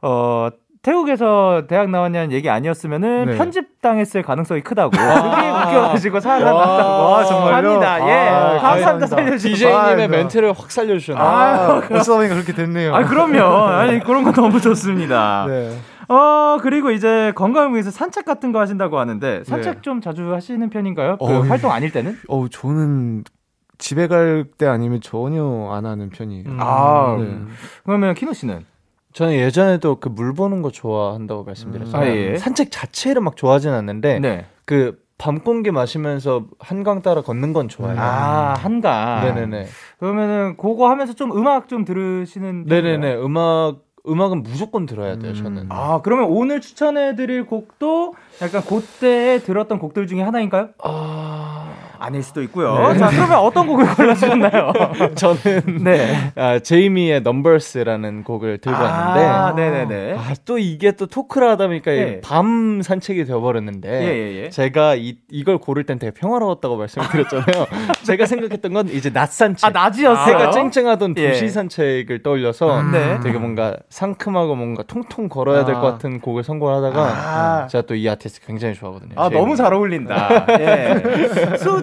[0.01, 0.49] 어.
[0.85, 3.37] 태국에서 대학 나왔냐는 얘기 아니었으면은 네.
[3.39, 4.91] 편집 당했을 가능성이 크다고.
[4.91, 7.69] 그게 웃겨가지고 살아났다고 와, 정말요?
[7.69, 8.09] 합니다.
[8.09, 8.29] 예.
[8.29, 9.07] 아, 감사합니다.
[9.07, 9.49] 살려주셔서.
[9.55, 11.25] DJ님의 아, 멘트를 확 살려주셨네요.
[11.25, 12.97] 아, 어쩌다 보니까 그렇게 됐네요.
[12.97, 13.45] 아, 그럼요.
[13.69, 15.47] 아니, 그런 거 너무 좋습니다.
[15.49, 15.71] 네.
[16.09, 19.81] 어, 그리고 이제 건강을 위해서 산책 같은 거 하신다고 하는데, 산책 네.
[19.83, 21.17] 좀 자주 하시는 편인가요?
[21.19, 21.49] 그 어이.
[21.49, 22.19] 활동 아닐 때는?
[22.29, 23.25] 어, 저는
[23.79, 26.45] 집에 갈 때 아니면 전혀 안 하는 편이에요.
[26.47, 26.57] 음.
[26.61, 27.39] 아, 네.
[27.85, 28.65] 그러면 키노 씨는?
[29.13, 32.11] 저는 예전에도 그 물 보는 거 좋아한다고 말씀드렸잖아요.
[32.11, 32.37] 아, 예.
[32.37, 34.47] 산책 자체를 막 좋아하진 않는데 네.
[34.65, 38.01] 그 밤공기 마시면서 한강 따라 걷는 건 좋아해요.
[38.01, 39.23] 아, 한강.
[39.25, 39.67] 네네네.
[39.99, 42.65] 그러면은 그거 하면서 좀 음악 좀 들으시는.
[42.67, 42.83] 편인가요?
[42.99, 43.23] 네네네.
[43.23, 43.77] 음악
[44.09, 45.67] 음악은 무조건 들어야 돼요, 저는.
[45.69, 50.71] 아, 그러면 오늘 추천해드릴 곡도 약간 그때 들었던 곡들 중에 하나인가요?
[50.83, 52.95] 아, 아닐 수도 있고요.
[52.99, 54.73] 자, 그러면 어떤 곡을 골라주셨나요?
[55.15, 56.33] 저는 네.
[56.37, 60.17] 아, 제이미의 Numbers라는 곡을 들고 왔는데 아, 네네네.
[60.19, 62.21] 아, 또 이게 또 토크를 하다 보니까 네.
[62.23, 64.51] 밤 산책이 되어버렸는데 예, 예, 예.
[64.51, 67.67] 제가 이, 이걸 고를 땐 되게 평화로웠다고 말씀을 드렸잖아요.
[68.05, 69.65] 제가 생각했던 건 이제 낮 산책.
[69.65, 70.35] 아, 낮이었어요?
[70.39, 71.33] 해가 쨍쨍하던 예.
[71.33, 73.21] 2시 산책을 떠올려서 네.
[73.23, 75.93] 되게 뭔가 상큼하고 뭔가 통통 걸어야 될것 아.
[75.93, 77.67] 같은 곡을 선곡하다가 아.
[77.69, 79.13] 제가 또 이 아티스트 굉장히 좋아하거든요.
[79.17, 79.41] 아, 제이미.
[79.41, 80.47] 너무 잘 어울린다.
[80.59, 81.03] 예.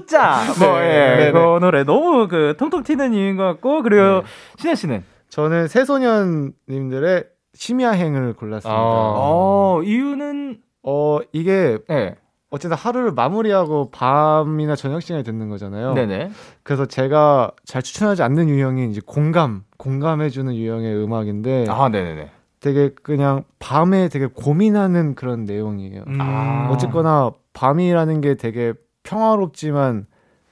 [0.10, 0.44] 숫자.
[0.60, 0.88] 뭐, 예.
[0.88, 1.32] 네, 네.
[1.32, 4.22] 그 노래 너무 그 통통 튀는 이유인 것 같고, 그리고 네.
[4.58, 5.04] 신혜 씨는?
[5.30, 8.76] 저는 새소년님들의 심야행을 골랐습니다.
[8.76, 8.82] 아.
[8.82, 12.16] 어, 이유는, 어 이게 예.
[12.50, 15.94] 어쨌든 하루를 마무리하고 밤이나 저녁 시간에 듣는 거잖아요.
[15.94, 16.32] 네네.
[16.64, 22.32] 그래서 제가 잘 추천하지 않는 유형이 이제 공감, 공감해주는 유형의 음악인데 아, 네네네.
[22.60, 26.04] 되게 그냥 밤에 되게 고민하는 그런 내용이에요.
[26.08, 26.18] 음.
[26.20, 26.70] 아.
[26.72, 28.74] 어쨌거나 밤이라는 게 되게
[29.10, 30.06] 평화롭지만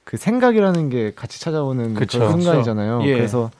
[0.04, 2.18] 그 생각이라는 게 같이 찾아오는 그쵸.
[2.18, 3.02] 그런 순간이잖아요.
[3.04, 3.12] 예.
[3.14, 3.50] 그래서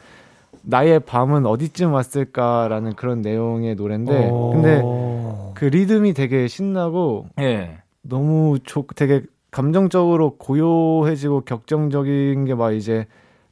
[0.63, 4.51] 나의 밤은 어디쯤 왔을까라는 그런 내용의 노래인데 오.
[4.51, 4.83] 근데
[5.55, 7.79] 그 리듬이 되게 신나고 예.
[8.03, 13.07] 너무 좋 되게 감정적으로 고요해지고 격정적인 게 막 이제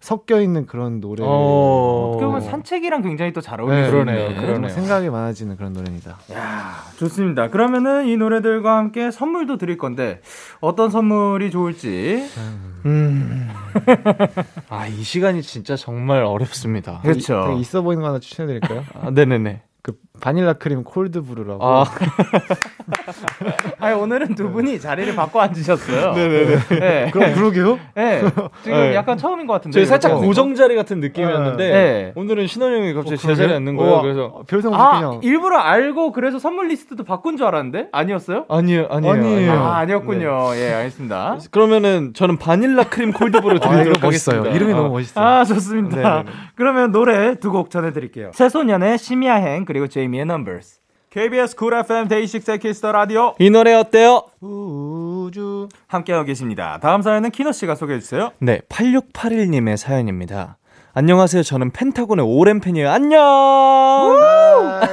[0.06, 1.24] 섞여 있는 그런 노래.
[1.26, 2.10] 어.
[2.12, 4.40] 어떻게 보면 산책이랑 굉장히 또 잘 어울리는 네, 그러네요, 노래네.
[4.46, 4.68] 그러네요.
[4.68, 6.16] 생각이 많아지는 그런 노래입니다.
[6.32, 7.48] 야, 좋습니다.
[7.50, 10.20] 그러면은 이 노래들과 함께 선물도 드릴 건데
[10.60, 12.24] 어떤 선물이 좋을지.
[12.86, 13.48] 음.
[14.70, 17.00] 아, 이 시간이 진짜 정말 어렵습니다.
[17.02, 17.56] 그렇죠.
[17.60, 18.84] 있어 보이는 거 하나 추천해 드릴까요?
[18.94, 19.62] 아, 네 네 네.
[19.82, 21.64] 그 바닐라 크림 cold brew라고.
[21.64, 21.84] 아,
[23.78, 26.12] 아니 오늘은 두 분이 자리를 바꿔 앉으셨어요.
[26.12, 26.56] 네네네.
[26.80, 27.10] 네.
[27.12, 27.78] 그럼 그러게요?
[27.94, 28.20] 네.
[28.62, 28.94] 지금 네.
[28.94, 29.74] 약간 처음인 것 같은데.
[29.78, 30.16] 저희 살짝.
[30.16, 32.12] 고정 자리 같은 느낌이었는데 네.
[32.14, 33.56] 오늘은 신원 형이 갑자기 어, 제 자리에?
[33.56, 33.92] 앉는 거예요.
[33.94, 35.20] 어, 그래서 별 생각 아 없이 그냥.
[35.22, 38.46] 일부러 알고 그래서 선물 리스트도 바꾼 줄 알았는데 아니었어요?
[38.48, 39.12] 아니에요, 아니에요.
[39.14, 39.52] 아니에요.
[39.52, 40.50] 아 아니었군요.
[40.56, 41.38] 예 알겠습니다.
[41.50, 44.02] 그러면 저는 바닐라 크림 cold brew 아, 드리도록.
[44.04, 44.50] 하겠습니다.
[44.50, 44.76] 이름이 어.
[44.76, 45.24] 너무 멋있어요.
[45.24, 45.96] 아 좋습니다.
[45.96, 46.24] 네네네.
[46.54, 48.32] 그러면 노래 두 곡 전해드릴게요.
[48.34, 50.80] 새소년의 심야행 그리고 제이미의 Numbers.
[51.10, 54.24] KBS Cool FM 데이식스 Kiss the Radio 이 노래 어때요?
[54.40, 55.68] 우주.
[55.86, 56.78] 함께하고 계십니다.
[56.82, 58.32] 다음 사연은 키노 씨가 소개해 주세요.
[58.38, 60.58] 네, 8681님의 사연입니다.
[60.92, 61.42] 안녕하세요.
[61.42, 62.90] 저는 펜타곤의 오랜 팬이에요.
[62.90, 63.20] 안녕!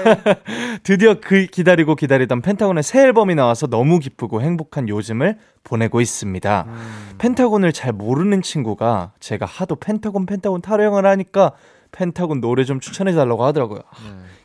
[0.84, 6.66] 드디어 그 기다리고 기다리던 펜타곤의 새 앨범이 나와서 너무 기쁘고 행복한 요즘을 보내고 있습니다.
[7.20, 11.54] 펜타곤을 잘 모르는 친구가 제가 하도 펜타곤 펜타곤 타령을 하니까
[11.94, 13.82] 펜타곤 노래 좀 추천해 달라고 하더라고요.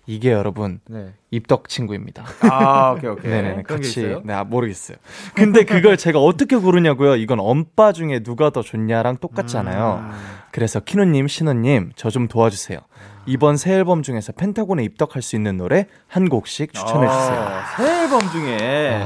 [0.08, 1.12] 이게 여러분 네.
[1.30, 2.24] 입덕 친구입니다.
[2.50, 3.30] 아 오케이 오케이.
[3.30, 4.16] 게 같이?
[4.24, 4.96] 네 아, 모르겠어요.
[5.34, 7.16] 근데 그걸 제가 어떻게 고르냐고요?
[7.16, 10.08] 이건 엄빠 중에 누가 더 좋냐랑 똑같잖아요.
[10.50, 12.78] 그래서 키노님, 신호님 저 좀 도와주세요.
[13.26, 17.38] 이번 새 앨범 중에서 펜타곤에 입덕할 수 있는 노래 한 곡씩 추천해 주세요.
[17.38, 19.04] 아, 새 앨범 중에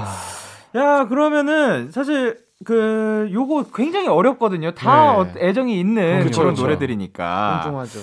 [0.77, 4.71] 야 그러면은 사실 그 요거 굉장히 어렵거든요.
[4.73, 5.19] 다 네.
[5.19, 6.63] 어- 애정이 있는 그쵸, 그런 그쵸.
[6.63, 7.99] 노래들이니까 뚱뚱하죠.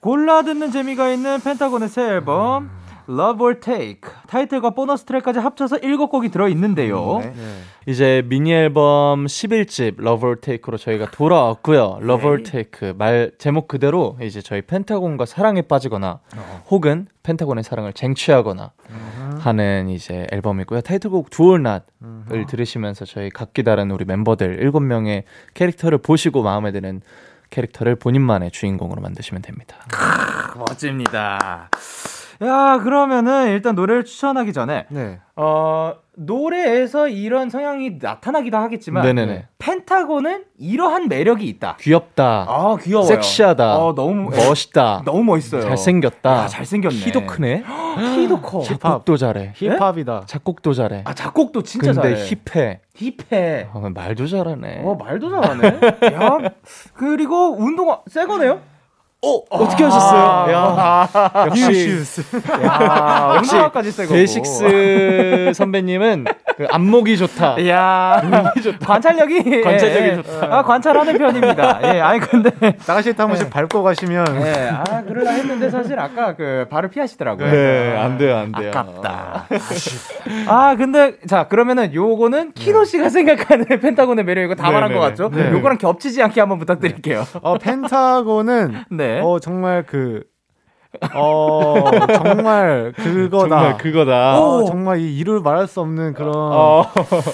[0.00, 2.70] 골라 듣는 재미가 있는 펜타곤의 새 앨범
[3.08, 7.18] Love or Take 타이틀과 보너스 트랙까지 합쳐서 7곡이 들어 있는데요.
[7.20, 7.32] 네.
[7.36, 7.60] 네.
[7.86, 11.98] 이제 미니 앨범 11집 Love or Take로 저희가 돌아왔고요.
[12.02, 16.20] Love or Take 말 제목 그대로 이제 저희 펜타곤과 사랑에 빠지거나
[16.70, 18.72] 혹은 펜타곤의 사랑을 쟁취하거나
[19.40, 20.80] 하는 이제 앨범이고요.
[20.82, 27.02] 타이틀곡 Do or Not을 들으시면서 저희 각기 다른 우리 멤버들 7명의 캐릭터를 보시고 마음에 드는
[27.50, 29.76] 캐릭터를 본인만의 주인공으로 만드시면 됩니다.
[30.56, 31.68] 멋집니다.
[32.42, 35.18] 야 그러면은 일단 노래를 추천하기 전에 네.
[35.36, 39.46] 어 노래에서 이런 성향이 나타나기도 하겠지만 네네네.
[39.58, 41.76] 펜타곤은 이러한 매력이 있다.
[41.80, 42.46] 귀엽다.
[42.48, 43.06] 아 귀여워요.
[43.08, 43.78] 섹시하다.
[43.78, 45.02] 어 너무 멋있다.
[45.06, 45.62] 너무 멋있어요.
[45.62, 46.30] 잘생겼다.
[46.44, 46.96] 야, 잘생겼네.
[46.96, 47.62] 키도 크네.
[48.16, 48.60] 키도 커.
[48.64, 49.52] 작곡도 잘해.
[49.56, 50.22] 힙합이다.
[50.26, 51.02] 작곡도 잘해.
[51.04, 52.24] 아 작곡도 진짜 근데 잘해.
[52.54, 52.80] 힙해.
[52.94, 53.68] 힙해.
[53.72, 54.82] 어, 말도 잘하네.
[54.84, 55.68] 어 말도 잘하네.
[56.14, 56.38] 야
[56.94, 58.60] 그리고 운동화 새 거네요?
[59.22, 60.50] 어, 어떻게 하셨어요?
[60.50, 61.08] 야,
[61.46, 62.00] 역시
[62.64, 64.06] 야 역시.
[64.08, 66.24] 데이식스 선배님은
[66.56, 67.68] 그 안목이 좋다.
[67.68, 68.22] 야
[68.82, 70.46] 관찰력이 관찰력이 예, 좋다.
[70.58, 71.80] 아 관찰하는 편입니다.
[71.94, 72.50] 예, 아니 근데
[72.86, 77.50] 나가실 때한 번씩 밟고 가시면 예, 아 그러려 했는데 사실 아까 그 발을 피하시더라고요.
[77.50, 78.70] 네, 안 돼요, 안 돼요.
[78.70, 79.46] 아깝다.
[80.46, 85.02] 아 근데 자 그러면은 요거는 키노 씨가 생각하는 펜타곤의 매력이고 다 네, 말한 네, 것
[85.04, 85.08] 네.
[85.10, 85.30] 같죠?
[85.30, 85.50] 네.
[85.52, 87.26] 요거랑 겹치지 않게 한번 부탁드릴게요.
[87.42, 89.09] 어 펜타곤은 네.
[89.18, 90.22] 어 정말 그
[91.14, 93.48] 어, 정말 그거다.
[93.48, 94.40] 정말 그거다.
[94.40, 96.84] 어, 정말 이 이를 말할 수 없는 그런 어.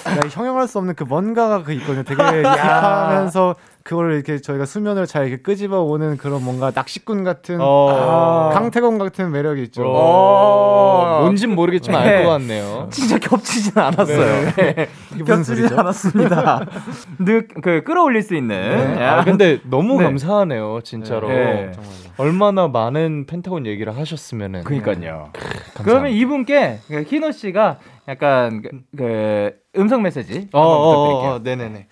[0.09, 2.03] 야, 형용할 수 없는 그 뭔가가 그 있거든요.
[2.03, 3.55] 되게 딥하면서
[3.87, 8.49] 그걸 이렇게 저희가 수면을 잘 이렇게 끄집어 오는 그런 뭔가 낚시꾼 같은 어.
[8.53, 9.83] 강태공 같은 매력이 있죠.
[9.85, 11.19] 어.
[11.21, 12.09] 뭔진 모르겠지만 네.
[12.17, 12.89] 알것 같네요.
[12.91, 14.51] 진짜 겹치진 않았어요.
[14.57, 14.89] 네.
[15.15, 15.79] 이게 무슨 겹치진?
[15.79, 16.65] 않았습니다.
[17.17, 18.95] 느, 그 끌어올릴 수 있는.
[18.95, 19.01] 네.
[19.01, 19.19] 야.
[19.19, 20.03] 아, 근데 너무 네.
[20.03, 21.29] 감사하네요, 진짜로.
[21.29, 21.71] 네.
[22.17, 24.65] 얼마나 많은 펜타곤 얘기를 하셨으면은.
[24.65, 25.31] 그니까요.
[25.75, 31.31] 그러면 이분께 그 키노 씨가 약간 그, 그 음성 메시지 어, 한번 어, 부탁드릴게요.
[31.31, 31.87] 어, 어, 네네네.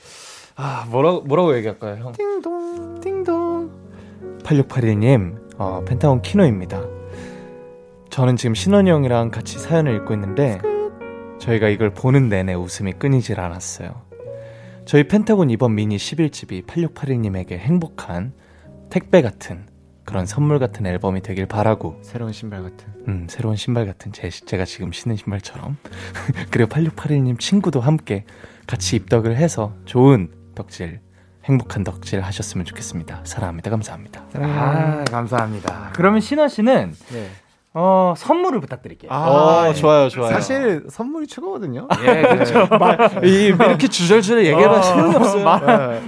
[0.55, 2.11] 아, 뭐라고, 뭐라고 얘기할까요, 형?
[2.13, 3.71] 띵동 띵동
[4.43, 6.81] 8681님, 어, 펜타곤 키노입니다.
[8.09, 10.61] 저는 지금 신원이 형이랑 같이 사연을 읽고 있는데,
[11.39, 14.01] 저희가 이걸 보는 내내 웃음이 끊이질 않았어요.
[14.85, 18.33] 저희 펜타곤 이번 미니 11집이 8681님에게 행복한
[18.89, 19.65] 택배 같은
[20.05, 22.87] 그런 선물 같은 앨범이 되길 바라고, 새로운 신발 같은.
[23.07, 25.77] 음, 새로운 신발 같은 제, 제가 지금 신는 신발처럼.
[26.51, 28.23] 그리고 8681님 친구도 함께
[28.67, 31.01] 같이 입덕을 해서 좋은 덕질,
[31.43, 33.21] 행복한 덕질 하셨으면 좋겠습니다.
[33.25, 33.69] 사랑합니다.
[33.69, 34.23] 감사합니다.
[34.35, 35.91] 아, 감사합니다.
[35.93, 37.29] 그러면 신원 씨는 네.
[37.77, 39.11] 어, 선물을 부탁드릴게요.
[39.11, 40.31] 어, 좋아요, 좋아요.
[40.31, 41.89] 사실 선물이 최고거든요.
[42.05, 42.69] 예, 그렇죠.
[43.23, 45.43] 이, 이렇게 주절주절 얘기하면 어, 소용이 없어요.
[45.43, 45.67] 말, 네,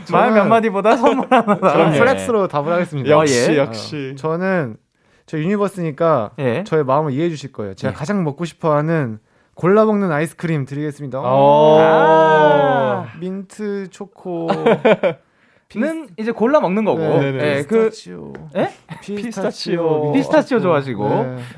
[0.09, 1.55] 말 저는- 몇 마디보다 선물 하나.
[1.59, 1.99] 저는 예.
[1.99, 3.09] flex로 답을 하겠습니다.
[3.09, 3.57] 역시, 예.
[3.57, 4.11] 역시.
[4.13, 4.77] 어, 저는
[5.25, 6.63] 저 유니버스니까 예.
[6.63, 7.73] 저의 마음을 이해해 주실 거예요.
[7.73, 7.95] 제가 예.
[7.95, 9.19] 가장 먹고 싶어하는
[9.57, 11.19] 골라 먹는 아이스크림 드리겠습니다.
[11.21, 11.77] 어.
[11.81, 13.07] 아.
[13.19, 14.47] 민트 초코
[15.75, 16.99] 는 이제 골라 먹는 거고.
[16.99, 17.57] 네, 네, 네.
[17.57, 18.33] 예, 그 피스타치오.
[18.55, 18.69] 예?
[19.01, 20.13] 피스타치오.
[20.13, 21.09] 피스타치오 좋아하시고.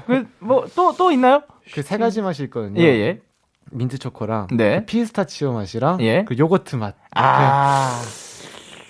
[0.07, 0.25] 네.
[0.39, 1.43] 그뭐 또 또 있나요?
[1.73, 2.81] 그 세 가지 맛이 있거든요.
[2.81, 3.21] 예, 예.
[3.71, 4.79] 민트 초코랑 네.
[4.79, 6.25] 그 피스타치오 맛이랑 예.
[6.27, 6.95] 그 요거트 맛.
[7.15, 8.01] 아.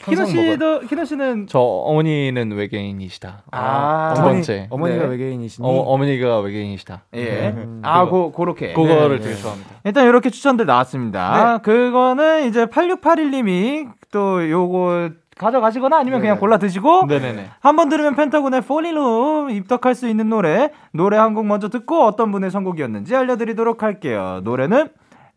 [0.06, 3.44] 키노 씨도 키노 씨는 저 어머니는 외계인이시다.
[3.52, 4.14] 아.
[4.16, 4.68] 두 어머니- 번째.
[4.70, 5.10] 어머니 가 네.
[5.12, 7.04] 외계인이시니 어, 어머니가 외계인이시다.
[7.16, 7.50] 예.
[7.56, 8.06] 음, 아.
[8.06, 8.74] 고 고렇게.
[8.74, 9.42] 그거를 네, 되게 네.
[9.42, 9.70] 좋아합니다.
[9.84, 11.60] 일단 이렇게 추천들 나왔습니다.
[11.64, 16.24] 그거는 이제 8681님이 또 요거 가져가시거나 아니면 네.
[16.28, 17.46] 그냥 골라 드시고 네네네.
[17.62, 22.04] 한번 들으면 펜타곤의 Fall in Love 입덕할 수 있는 노래 노래 한 곡 먼저 듣고
[22.04, 24.42] 어떤 분의 선곡이었는지 알려드리도록 할게요.
[24.44, 24.90] 노래는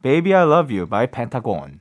[0.03, 1.79] Baby I Love You by Pentagon.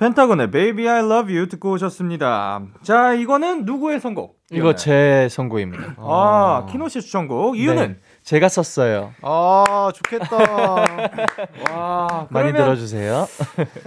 [0.00, 2.62] 펜타곤의 Baby I Love You 듣고 오셨습니다.
[2.82, 4.38] 자 이거는 누구의 선곡?
[4.50, 5.96] 이거 제 선곡입니다.
[5.98, 9.12] 아 키노 씨 추천곡 이유는 네, 제가 썼어요.
[9.22, 10.36] 아 좋겠다.
[11.74, 13.26] 와 많이 들어주세요.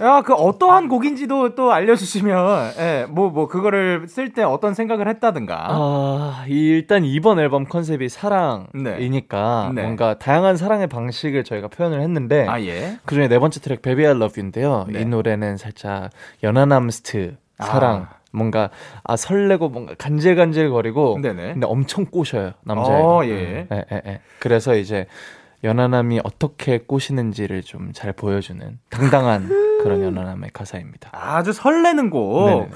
[0.02, 5.66] 야, 그 어떠한 곡인지도 또 알려주시면, 예, 뭐, 뭐, 그거를 쓸 때 어떤 생각을 했다든가.
[5.70, 9.82] 아, 이- 일단 이번 앨범 컨셉이 사랑이니까 네.
[9.82, 12.98] 뭔가 다양한 사랑의 방식을 저희가 표현을 했는데 아, 예.
[13.06, 14.86] 그중에 네 번째 트랙 Baby I Love You인데요.
[14.90, 15.00] 네.
[15.00, 16.10] 이 노래는 살짝
[16.42, 18.23] 연하남 스트 사랑 아.
[18.34, 18.70] 뭔가
[19.04, 21.52] 아 설레고 뭔가 간질간질거리고 네네.
[21.54, 23.06] 근데 엄청 꼬셔요 남자애가.
[23.06, 23.66] 어, 예.
[23.70, 24.20] 예, 예, 예.
[24.40, 25.06] 그래서 이제
[25.62, 29.48] 연하남이 어떻게 꼬시는지를 좀 잘 보여주는 당당한
[29.82, 31.10] 그런 연하남의 가사입니다.
[31.12, 32.46] 아주 설레는 곡.
[32.48, 32.68] 네네.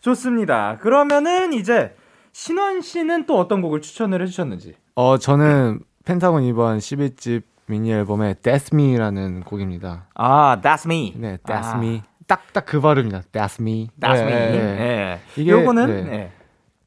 [0.00, 0.78] 좋습니다.
[0.80, 1.94] 그러면은 이제,
[2.32, 4.74] 신원 씨는 또 어떤 곡을 추천을 해주셨는지.
[4.94, 10.06] 어 저는 펜타곤 이번 11집 미니 앨범의 That's Me라는 곡입니다.
[10.14, 11.14] 아, That's Me.
[11.16, 12.02] 네, That's 아, Me.
[12.32, 13.22] 딱 딱 그 발음이다.
[13.32, 13.88] That's Me.
[14.00, 14.32] That's Me.
[14.32, 14.58] 네, 예.
[14.58, 15.20] 네.
[15.36, 16.12] 이게, 요거는, 네.
[16.12, 16.30] 예.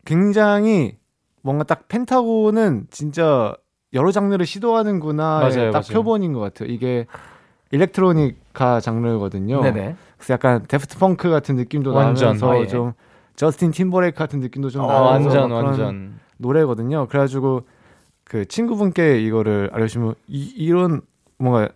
[0.05, 0.97] 굉장히
[1.43, 3.55] 뭔가 딱 펜타곤은 진짜
[3.93, 5.93] 여러 장르를 시도하는구나 맞아요, 딱 맞아요.
[5.93, 6.69] 표본인 것 같아요.
[6.71, 7.05] 이게
[7.71, 9.62] 일렉트로니카 장르거든요.
[9.62, 9.95] 네네.
[10.17, 12.25] 그래서 약간 Daft Punk 같은 느낌도 완전.
[12.25, 12.67] 나면서 아, 예.
[12.67, 12.93] 좀
[13.36, 17.08] 저스틴 팀버레이크 같은 느낌도 좀 어, 나면서 완전 그런 완전 노래거든요.
[17.08, 17.67] 그래가지고
[18.23, 21.01] 그 친구분께 이거를 알려주시면 이, 이런
[21.38, 21.69] 뭔가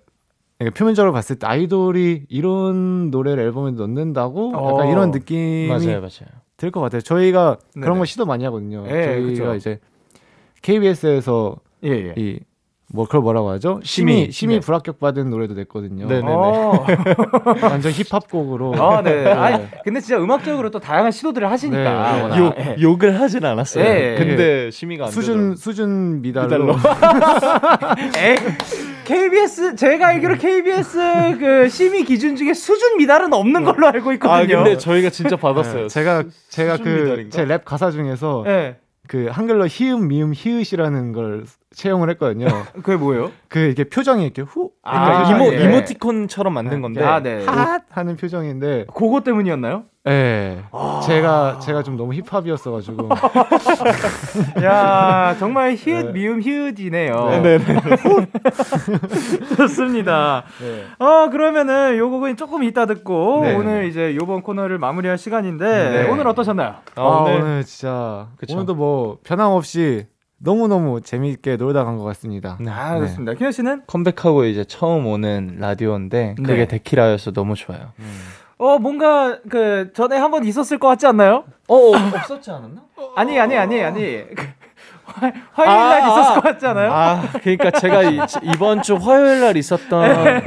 [0.62, 4.72] 약간 표면적으로 봤을 때 아이돌이 이런 노래를 앨범에 넣는다고 어.
[4.74, 6.30] 약간 이런 느낌이 맞아요, 맞아요.
[6.58, 7.00] 들 것 같아요.
[7.02, 7.84] 저희가 네네.
[7.86, 8.84] 그런 거 시도 많이 하거든요.
[8.88, 9.56] 예, 저희가 그쵸.
[9.56, 9.80] 이제
[10.62, 12.14] KBS에서 예, 예.
[12.18, 12.40] 이
[12.92, 13.80] 뭐 그걸 뭐라고 하죠?
[13.84, 14.32] 심의 심의.
[14.32, 14.66] 심의 네.
[14.66, 16.08] 불합격 받은 노래도 냈거든요.
[16.08, 16.26] 네네.
[16.28, 16.86] 어.
[17.62, 18.74] 완전 힙합 곡으로.
[18.82, 19.28] 아, 네.
[19.32, 22.14] 아니, 근데 진짜 음악적으로 또 다양한 시도들을 하시니까.
[22.14, 22.38] 네, 네.
[22.40, 22.76] 욕, 예.
[22.82, 23.84] 욕을 하진 않았어요.
[24.18, 25.56] 근데 심의가 안 수준 되더라고요.
[25.58, 26.50] 수준 미달로.
[26.50, 26.76] 미달로.
[28.18, 28.38] 에이,
[29.06, 34.60] KBS 제가 알기로 KBS 그 심의 기준 중에 수준 미달은 없는 걸로 알고 있거든요.
[34.60, 35.84] 아 근데 저희가 진짜 받았어요.
[35.84, 37.28] 네, 제가 제가 그?
[37.30, 38.78] 제 랩 가사 중에서 예.
[39.08, 42.48] 그 한글로 히읗 미음 히읗이라는 걸 채용을 했거든요.
[42.82, 43.32] 그게 뭐예요?
[43.48, 45.64] 그 이렇게 표정이 이렇게 후 아, 그러니까 이모 예.
[45.66, 47.46] 이모티콘처럼 만든 건데 아, 네.
[47.46, 49.84] 핫 하는 표정인데 그거 때문이었나요?
[50.08, 50.64] 예.
[50.72, 51.02] 아.
[51.06, 53.10] 제가 제가 좀 너무 힙합이었어 가지고
[54.64, 56.12] 야, 정말 히읗 네.
[56.14, 57.42] 미음 히읗이네요.
[57.44, 57.60] 네 네.
[59.58, 60.44] 좋습니다.
[60.60, 60.86] 네.
[60.98, 63.54] 어, 그러면은 요 곡은 조금 이따 듣고 네.
[63.56, 65.66] 오늘 이제 요번 코너를 마무리할 시간인데
[66.04, 66.10] 네.
[66.10, 66.76] 오늘 어떠셨나요?
[66.96, 68.56] 아, 오늘- 오늘 진짜 그쵸.
[68.56, 70.08] 오늘도 뭐 변함없이
[70.40, 72.58] 너무너무 재미있게 놀다 간 것 같습니다.
[72.68, 73.00] 아, 네.
[73.00, 73.34] 그렇습니다.
[73.34, 76.68] 키현 씨는 컴백하고 이제 처음 오는 라디오인데 그게 네.
[76.68, 77.92] 데키라여서 너무 좋아요.
[78.58, 81.46] 어 뭔가 그 전에 한번 있었을 것 같지 않나요?
[81.68, 82.82] 어, 어 없었지 않았나?
[83.16, 84.24] 아니 아니 아니 아니
[85.14, 86.36] 화, 화요일 날 아, 있었을 아.
[86.36, 86.92] 것 같지 않아요?
[86.94, 90.42] 아, 그러니까 제가 이, 이번 주 화요일 날 있었던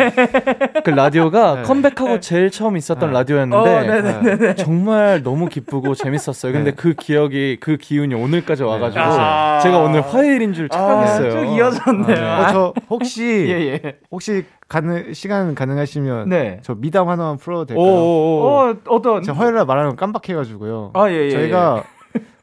[0.84, 1.62] 그 라디오가 네.
[1.62, 3.14] 컴백하고 제일 처음 있었던 네.
[3.18, 4.54] 라디오였는데 어, 네네네네.
[4.56, 6.52] 정말 너무 기쁘고 재밌었어요.
[6.52, 6.76] 근데 네.
[6.76, 9.58] 그 기억이 그 기운이 오늘까지 와가지고 아.
[9.62, 11.30] 제가 오늘 화요일인 줄 착각했어요.
[11.30, 12.40] 쭉 이어졌네요.
[12.42, 13.96] 어, 저 혹시 예, 예.
[14.10, 16.60] 혹시 가능 시간 가능하시면 네.
[16.62, 17.84] 저 미담 하나만 풀어도 될까요?
[17.84, 18.46] 오 오 오.
[18.70, 20.92] 어, 어떤 제가 화요일 날 말하는 거 깜빡해가지고요.
[20.94, 21.82] 아, 예, 예, 저희가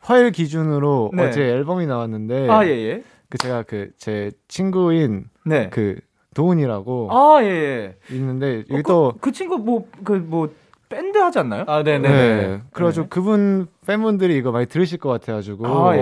[0.09, 1.27] 화요일 기준으로 네.
[1.27, 3.03] 어제 앨범이 나왔는데 아, 예, 예.
[3.29, 5.69] 그 제가 그 제 친구인 네.
[5.69, 5.99] 그
[6.33, 7.95] 도훈이라고 아, 예, 예.
[8.15, 10.49] 있는데 여기 어, 그, 또그 친구 뭐 그 뭐
[10.89, 11.65] 밴드 하지 않나요?
[11.67, 11.99] 아, 네.
[11.99, 12.61] 네네네.
[12.73, 16.01] 그래가지고 그분 팬분들이 이거 많이 들으실 것 같아가지고 아, 예.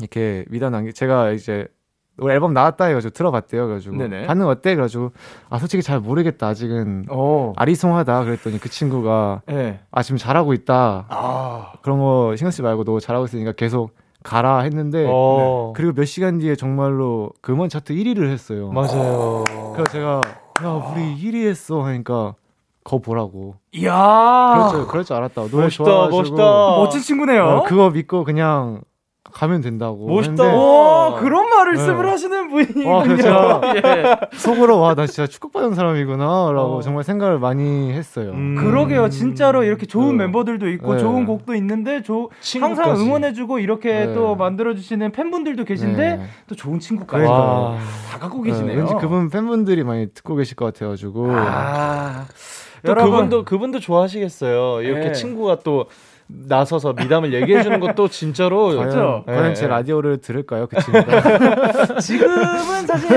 [0.00, 1.68] 이렇게 미담 남기 제가 이제
[2.18, 3.66] 우리 앨범 나왔다 해가지고 들어봤대요.
[3.66, 4.26] 그래가지고 네네.
[4.26, 4.74] 반응 어때?
[4.74, 5.12] 그래가지고
[5.50, 7.52] 아 솔직히 잘 모르겠다 아직은 어.
[7.56, 9.80] 아리송하다 그랬더니 그 친구가 예.
[9.90, 11.72] 아 지금 잘하고 있다 아.
[11.82, 13.90] 그런 거 신경 쓰지 말고 너 잘하고 있으니까 계속
[14.22, 15.72] 가라 했는데 어.
[15.76, 18.70] 그리고 몇 시간 뒤에 정말로 그 음원 차트 1위를 했어요.
[18.72, 19.44] 맞아요.
[19.74, 20.20] 그래서 제가
[20.64, 22.34] 야 우리 1위 했어 하니까
[22.82, 23.56] 거 보라고.
[23.72, 24.52] 이야.
[24.54, 25.48] 그럴 줄 그럴 줄 알았다.
[25.48, 26.42] 노래 멋있다, 좋아가지고 멋있다.
[26.78, 27.44] 멋진 친구네요.
[27.44, 28.80] 어, 그거 믿고 그냥
[29.32, 30.06] 가면 된다고.
[30.08, 30.44] 멋있다.
[30.44, 32.10] 했는데 오, 그런 말씀을 네.
[32.10, 32.88] 하시는 분이군요.
[32.90, 34.16] 와, 그래서 예.
[34.36, 36.80] 속으로 와 나 진짜 축복받은 사람이구나라고 어.
[36.82, 38.30] 정말 생각을 많이 했어요.
[38.30, 38.54] 음.
[38.56, 39.08] 그러게요.
[39.10, 40.24] 진짜로 이렇게 좋은 네.
[40.24, 41.00] member들도 있고 네.
[41.00, 43.02] 좋은 곡도 있는데 조, 항상 친구까지.
[43.02, 44.14] 응원해주고 이렇게 네.
[44.14, 46.26] 또 만들어주시는 팬분들도 계신데 네.
[46.48, 47.60] 또 좋은 친구까지 그러니까요.
[47.72, 47.78] 와.
[48.10, 48.78] 다 갖고 네, 계시네요.
[48.78, 51.30] 왠지 그분 팬분들이 많이 듣고 계실 것 같아가지고.
[51.32, 52.24] 아,
[52.84, 53.10] 또 여러분.
[53.12, 54.82] 그분도 그분도 좋아하시겠어요.
[54.82, 55.12] 이렇게 네.
[55.12, 55.86] 친구가 또
[56.28, 59.24] 나서서 미담을 얘기해 주는 것도 진짜로 과연?
[59.26, 59.54] 과연 네.
[59.54, 62.00] 제 라디오를 들을까요, 그 친구가?
[62.00, 63.08] 지금은 사실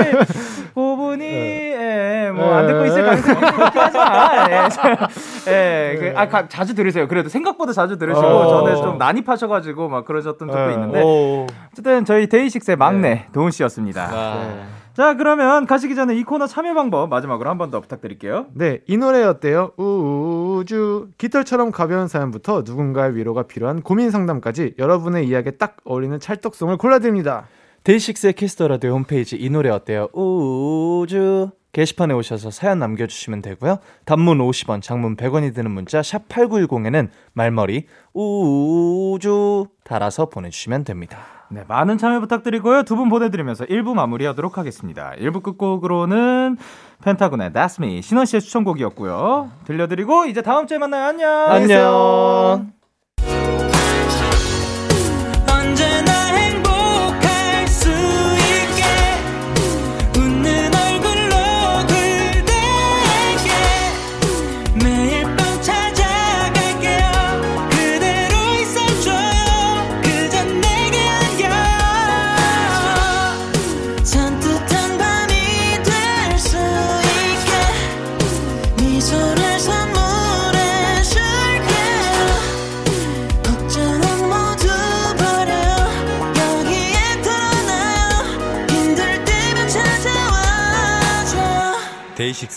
[0.74, 3.08] 부분이 예, 뭐안 듣고 있을 네.
[3.08, 3.36] 가능성이
[3.74, 7.08] 하지만 예, 저- 예, 그, 아, 가- 자주 들으세요.
[7.08, 8.64] 그래도 생각보다 자주 들으시고 어.
[8.64, 10.74] 전에 좀 난입하셔가지고 막 그러셨던 적도 네.
[10.74, 11.46] 있는데 오.
[11.72, 14.08] 어쨌든 저희 데이식스의 막내 도훈 씨였습니다.
[14.12, 14.34] 아.
[14.46, 14.62] 네.
[15.00, 18.48] 자 그러면 가시기 전에 이 코너 참여 방법 마지막으로 한 번 더 부탁드릴게요.
[18.52, 19.70] 네, 이 노래 어때요?
[19.78, 27.46] 우주 깃털처럼 가벼운 사연부터 누군가의 위로가 필요한 고민 상담까지 여러분의 이야기에 딱 어울리는 찰떡송을 골라드립니다.
[27.84, 30.08] 데이식스의 Kiss the Radio 홈페이지 이 노래 어때요?
[30.12, 33.78] 우주 게시판에 오셔서 사연 남겨주시면 되고요.
[34.04, 41.39] 단문 50원, 장문 100원이 드는 문자 샵 #8910에는 말머리 우주 달아서 보내주시면 됩니다.
[41.52, 42.84] 네, 많은 참여 부탁드리고요.
[42.84, 45.12] 두 분 보내드리면서 1부 마무리하도록 하겠습니다.
[45.18, 46.56] 1부 끝곡으로는
[47.02, 49.50] 펜타곤의 That's Me 신원 씨의 추천곡이었고요.
[49.64, 51.06] 들려드리고 이제 다음 주에 만나요.
[51.06, 51.30] 안녕.
[51.50, 52.79] 안녕.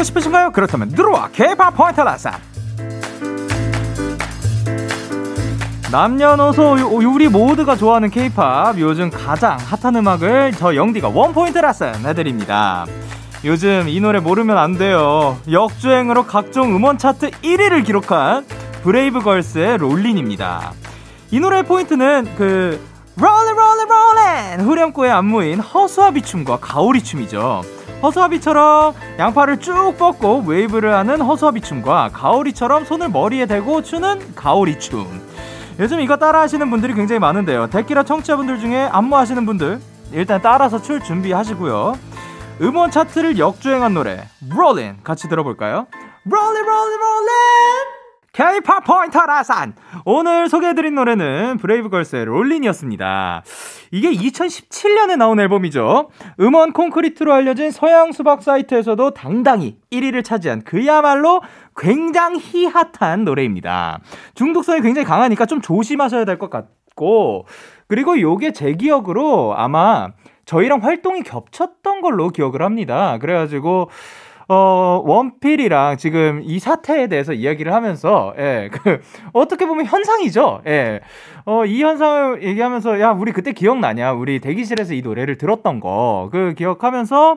[0.00, 0.52] 되고 싶으신가요?
[0.52, 1.28] 그렇다면 들어와.
[1.32, 2.32] K-pop 포인트 레슨.
[5.92, 8.80] 남녀노소 요- 우리 모두가 좋아하는 K-pop.
[8.80, 12.86] 요즘 가장 핫한 음악을 저 영디가 one point 레슨 해드립니다.
[13.44, 15.38] 요즘 이 노래 모르면 안 돼요.
[15.50, 18.46] 역주행으로 각종 음원 차트 1위를 기록한
[18.82, 20.72] 브레이브걸스의 Rollin'입니다.
[21.30, 22.80] 이 노래의 포인트는 그
[23.16, 27.62] Rollin' Rollin' Rollin' 후렴구의 안무인 허수아비 춤과 가오리 춤이죠
[28.02, 35.06] 허수아비처럼 양팔을 쭉 뻗고 웨이브를 하는 허수아비 춤과 가오리처럼 손을 머리에 대고 추는 가오리 춤.
[35.78, 37.68] 요즘 이거 따라 하시는 분들이 굉장히 많은데요.
[37.68, 39.80] 데키라 청취자분들 중에 안무 하시는 분들
[40.12, 41.98] 일단 따라서 출 준비하시고요.
[42.62, 45.86] 음원 차트를 역주행한 노래 Rollin' 같이 들어볼까요?
[46.30, 46.66] Rollin'
[48.32, 49.74] K-pop 포인트 레슨!
[50.04, 53.42] 오늘 소개해드린 노래는 브레이브걸스의 Rollin'이었습니다.
[53.90, 56.10] 이게 2017년에 나온 앨범이죠.
[56.38, 61.40] 음원 콘크리트로 알려진 서양 수박 사이트에서도 당당히 1위를 차지한 그야말로
[61.76, 63.98] 굉장히 핫한 노래입니다.
[64.34, 67.46] 중독성이 굉장히 강하니까 좀 조심하셔야 될 것 같고,
[67.88, 70.08] 그리고 요게 제 기억으로 아마
[70.44, 73.18] 저희랑 활동이 겹쳤던 걸로 기억을 합니다.
[73.18, 73.90] 그래가지고,
[74.52, 79.00] 어, 원필이랑 지금 이 사태에 대해서 이야기를 하면서, 예, 그,
[79.32, 80.62] 어떻게 보면 현상이죠.
[80.66, 80.98] 예.
[81.44, 84.12] 어, 이 현상을 얘기하면서, 야, 우리 그때 기억나냐?
[84.12, 86.30] 우리 대기실에서 이 노래를 들었던 거.
[86.32, 87.36] 그 기억하면서,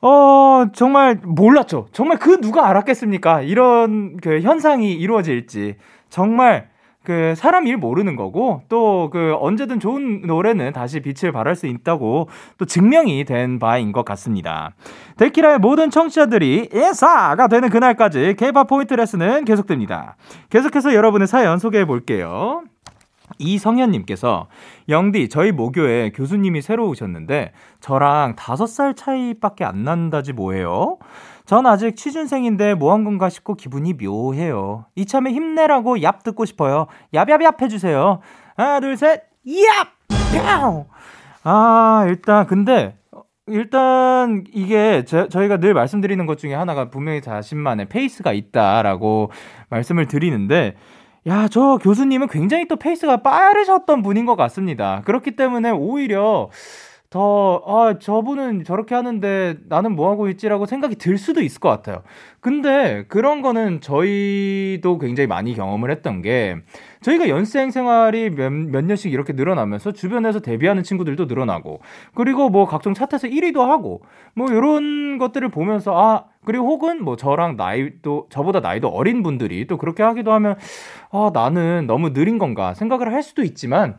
[0.00, 1.88] 어, 정말 몰랐죠.
[1.92, 3.42] 정말 그 누가 알았겠습니까?
[3.42, 5.76] 이런 그 현상이 이루어질지.
[6.08, 6.71] 정말
[7.04, 12.28] 그 사람 일 모르는 거고 또 그 언제든 좋은 노래는 다시 빛을 발할 수 있다고
[12.58, 14.74] 또 증명이 된 바인 것 같습니다.
[15.16, 20.16] 데키라의 모든 청취자들이 인사가 되는 그날까지 K-pop 포인트 레슨은 계속됩니다.
[20.50, 22.62] 계속해서 여러분의 사연 소개해 볼게요.
[23.38, 24.46] 이성현님께서
[24.88, 30.98] 영디 저희 모교에 교수님이 새로 오셨는데 저랑 다섯 살 차이밖에 안 난다지 뭐예요?
[31.44, 34.86] 전 아직 취준생인데 뭐 한 건가 싶고 기분이 묘해요.
[34.94, 36.86] 이참에 힘내라고 얍 듣고 싶어요.
[37.14, 38.20] 얍얍얍 해주세요.
[38.56, 40.86] 하나 둘 셋, 얍!
[41.44, 42.96] 아 일단 근데
[43.46, 49.30] 일단 이게 저, 저희가 늘 말씀드리는 것 중에 하나가 분명히 자신만의 페이스가 있다라고
[49.68, 50.76] 말씀을 드리는데
[51.26, 55.02] 야, 저 교수님은 굉장히 또 페이스가 빠르셨던 분인 것 같습니다.
[55.04, 56.50] 그렇기 때문에 오히려
[57.12, 62.02] 더, 아, 저분은 저렇게 하는데 나는 뭐 하고 있지라고 생각이 들 수도 있을 것 같아요.
[62.40, 66.56] 근데 그런 거는 저희도 굉장히 많이 경험을 했던 게
[67.02, 71.80] 저희가 연습생 생활이 몇, 몇 년씩 이렇게 늘어나면서 주변에서 데뷔하는 친구들도 늘어나고
[72.14, 74.00] 그리고 뭐 각종 차트에서 1위도 하고
[74.34, 79.76] 뭐 이런 것들을 보면서 아, 그리고 혹은 뭐 저랑 나이도 저보다 나이도 어린 분들이 또
[79.76, 80.56] 그렇게 하기도 하면
[81.10, 83.98] 아, 나는 너무 느린 건가 생각을 할 수도 있지만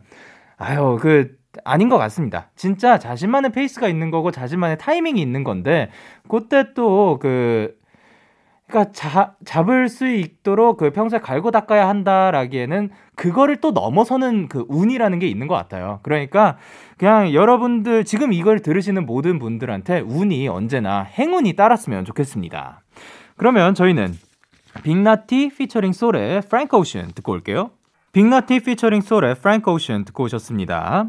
[0.56, 2.50] 아유, 그 아닌 것 같습니다.
[2.56, 5.90] 진짜 자신만의 페이스가 있는 거고 자신만의 타이밍이 있는 건데
[6.28, 7.76] 그때 또그
[8.66, 15.18] 그러니까 자, 잡을 수 있도록 그 평소에 갈고 닦아야 한다라기에는 그거를 또 넘어서는 그 운이라는
[15.18, 16.00] 게 있는 것 같아요.
[16.02, 16.56] 그러니까
[16.96, 22.82] 그냥 여러분들 지금 이걸 들으시는 모든 분들한테 운이 언제나 행운이 따랐으면 좋겠습니다.
[23.36, 24.14] 그러면 저희는
[24.82, 27.70] 빅나티 피처링 솔의 프랭크 오션 듣고 올게요.
[28.14, 31.06] 빅나티 피처링 솔의 프랭크 오션 듣고 오셨습니다.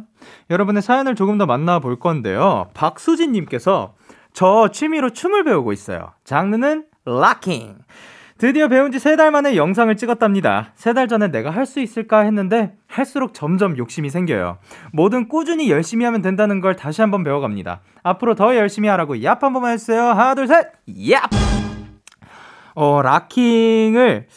[0.49, 2.69] 여러분의 사연을 조금 더 만나볼 건데요.
[2.73, 3.93] 박수진님께서
[4.33, 6.13] 저 취미로 춤을 배우고 있어요.
[6.23, 7.75] 장르는 locking.
[8.39, 10.71] 드디어 배운 지 세 달 만에 영상을 찍었답니다.
[10.75, 14.57] 세 달 전에 내가 할 수 있을까 했는데 할수록 점점 욕심이 생겨요.
[14.91, 17.81] 뭐든 꾸준히 열심히 하면 된다는 걸 다시 한번 배워갑니다.
[18.01, 20.01] 앞으로 더 열심히 하라고 얍 한 번만 해주세요.
[20.01, 21.21] 하나, 둘, 셋, 얍!
[22.73, 24.27] 어, locking을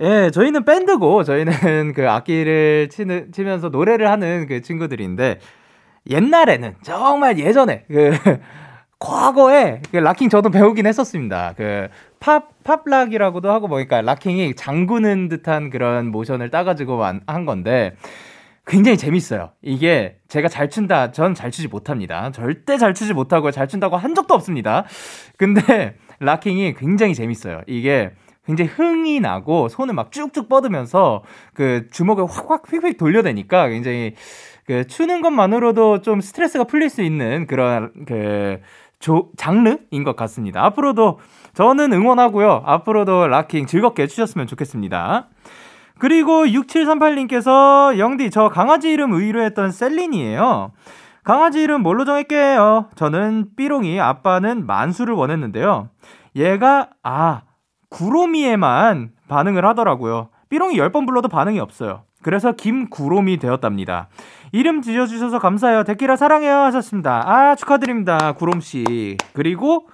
[0.00, 5.38] 예, 저희는 밴드고 저희는 그 악기를 치는 치면서 노래를 하는 그 친구들인데
[6.10, 8.12] 옛날에는 정말 예전에 그
[8.98, 11.54] 과거에 그 locking 저도 배우긴 했었습니다.
[11.56, 11.88] 그
[12.18, 17.94] pop pop lock이라고도 하고 뭐니까 locking이 잠그는 듯한 그런 모션을 따가지고 한 건데
[18.66, 19.52] 굉장히 재밌어요.
[19.62, 22.32] 이게 제가 잘 춘다, 전 잘 추지 못합니다.
[22.32, 24.84] 절대 잘 추지 못하고 잘 춘다고 한 적도 없습니다.
[25.36, 27.60] 근데 락킹이 굉장히 재밌어요.
[27.66, 28.10] 이게
[28.46, 31.22] 굉장히 흥이 나고 손을 막 쭉쭉 뻗으면서
[31.52, 34.14] 그 주먹을 확확 휙휙 돌려대니까 굉장히
[34.66, 38.60] 그 추는 것만으로도 좀 스트레스가 풀릴 수 있는 그런 그
[38.98, 40.64] 조, 장르인 것 같습니다.
[40.64, 41.20] 앞으로도
[41.54, 42.62] 저는 응원하고요.
[42.64, 45.28] 앞으로도 락킹 즐겁게 추셨으면 좋겠습니다.
[45.98, 50.72] 그리고 6738님께서 영디 저 강아지 이름 의뢰했던 셀린이에요.
[51.24, 52.88] 강아지 이름 뭘로 정할게요?
[52.94, 55.88] 저는 삐롱이, 아빠는 만수를 원했는데요.
[56.36, 57.42] 얘가 아
[57.88, 60.28] 구로미에만 반응을 하더라고요.
[60.48, 62.02] 삐롱이 10번 불러도 반응이 없어요.
[62.22, 64.08] 그래서 김구롬이 되었답니다.
[64.52, 65.84] 이름 지어주셔서 감사해요.
[65.84, 67.22] 데키라 사랑해요 하셨습니다.
[67.28, 68.32] 아 축하드립니다.
[68.32, 69.16] 구롬씨.
[69.32, 69.88] 그리고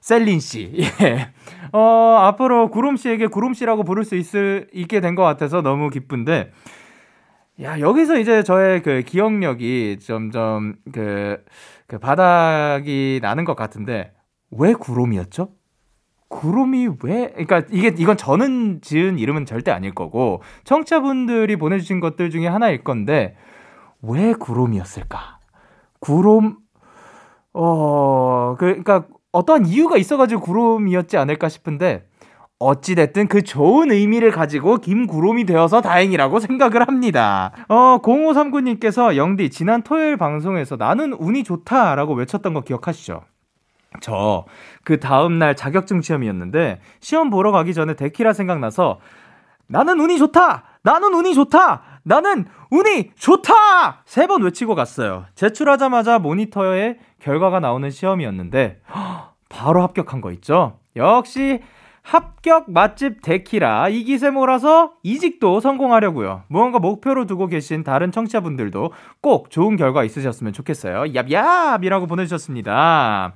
[0.00, 0.72] 셀린씨.
[1.02, 1.32] 예.
[1.72, 6.52] 어, 앞으로 구롬씨에게 구롬씨라고 부를 수 있을, 있게 된 것 같아서 너무 기쁜데,
[7.62, 11.44] 야, 여기서 이제 저의 그 기억력이 점점 그,
[11.86, 14.12] 그 바닥이 나는 것 같은데,
[14.50, 15.50] 왜 구롬이었죠?
[16.30, 22.46] 구름이 왜, 그러니까 이게, 이건 저는 지은 이름은 절대 아닐 거고, 청취자분들이 보내주신 것들 중에
[22.46, 23.36] 하나일 건데,
[24.00, 25.38] 왜 구름이었을까?
[25.98, 26.56] 구름,
[27.52, 32.06] 어, 그, 그러니까 어떠한 이유가 있어가지고 구름이었지 않을까 싶은데,
[32.60, 37.52] 어찌됐든 그 좋은 의미를 가지고 김구름이 되어서 다행이라고 생각을 합니다.
[37.68, 43.22] 어, 0539님께서 영디, 지난 토요일 방송에서 나는 운이 좋다라고 외쳤던 거 기억하시죠?
[44.00, 44.44] 저
[44.84, 48.98] 그 다음날 자격증 시험이었는데 시험 보러 가기 전에 데키라 생각나서
[49.66, 50.64] 나는 운이 좋다!
[50.82, 51.82] 나는 운이 좋다!
[52.02, 54.02] 나는 운이 좋다!
[54.04, 55.26] 세 번 외치고 갔어요.
[55.36, 58.80] 제출하자마자 모니터에 결과가 나오는 시험이었는데,
[59.48, 60.78] 바로 합격한 거 있죠?
[60.96, 61.60] 역시
[62.02, 66.42] 합격 맛집 데키라 이 기세 몰아서 이직도 성공하려고요.
[66.48, 71.12] 무언가 목표로 두고 계신 다른 청취자분들도 꼭 좋은 결과 있으셨으면 좋겠어요.
[71.12, 73.34] 얍얍이라고 보내주셨습니다.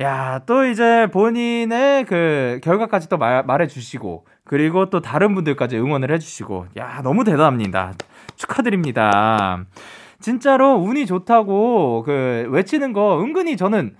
[0.00, 6.66] 야, 또 이제 본인의 그 결과까지 또 말, 말해주시고, 그리고 또 다른 분들까지 응원을 해주시고,
[6.78, 7.92] 야, 너무 대단합니다.
[8.36, 9.64] 축하드립니다.
[10.20, 13.96] 진짜로 운이 좋다고 그 외치는 거 은근히 저는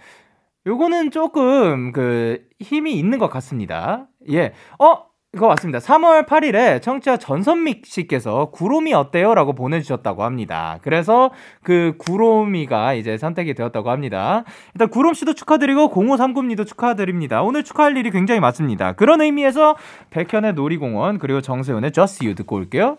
[0.67, 4.07] 요거는 조금 그 힘이 있는 것 같습니다.
[4.31, 4.53] 예.
[4.79, 5.79] 어, 이거 왔습니다.
[5.79, 9.35] 3월 8일에 청취자 전선믹 씨께서 구로미 어때요?
[9.35, 10.79] 라고 보내주셨다고 합니다.
[10.83, 11.31] 그래서
[11.63, 14.45] 그 구로미가 이제 선택이 되었다고 합니다.
[14.75, 17.43] 일단 구롬 씨도 축하드리고 0539님도 축하드립니다.
[17.43, 18.93] 오늘 축하할 일이 굉장히 많습니다.
[18.93, 19.77] 그런 의미에서
[20.11, 22.99] 백현의 놀이공원 그리고 정세훈의 Just You 듣고 올게요.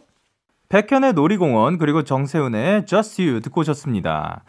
[0.70, 4.44] 백현의 놀이공원 그리고 정세훈의 Just You 듣고 오셨습니다.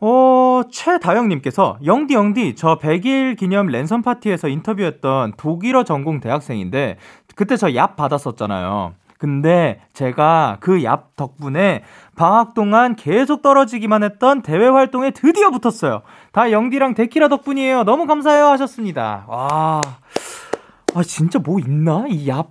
[0.00, 6.96] 어, 최다영님께서, 영디, 영디, 저 100일 기념 랜선 파티에서 인터뷰했던 독일어 전공 대학생인데,
[7.36, 8.94] 그때 저얍 받았었잖아요.
[9.18, 11.82] 근데 제가 그 얍 덕분에
[12.16, 16.02] 방학 동안 계속 떨어지기만 했던 대외 활동에 드디어 붙었어요.
[16.32, 17.84] 다 영디랑 데키라 덕분이에요.
[17.84, 18.46] 너무 감사해요.
[18.48, 19.24] 하셨습니다.
[19.28, 19.80] 와.
[20.94, 22.04] 아, 진짜 뭐 있나?
[22.08, 22.46] 이 얍,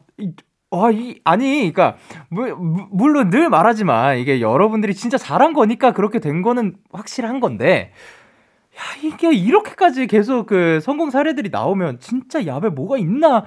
[0.74, 1.96] 이, 와, 이, 아니, 그니까,
[2.30, 7.92] 물, 물론 늘 말하지만, 이게 여러분들이 진짜 잘한 거니까 그렇게 된 거는 확실한 건데,
[8.76, 13.46] 야, 이게 이렇게까지 계속 그 성공 사례들이 나오면 진짜 야배 뭐가 있나,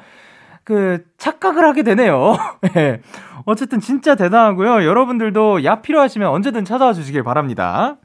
[0.63, 2.37] 그, 착각을 하게 되네요.
[2.77, 3.01] 예.
[3.45, 4.85] 어쨌든 진짜 대단하고요.
[4.85, 7.97] 여러분들도 야 필요하시면 언제든 찾아와 주시길 바랍니다.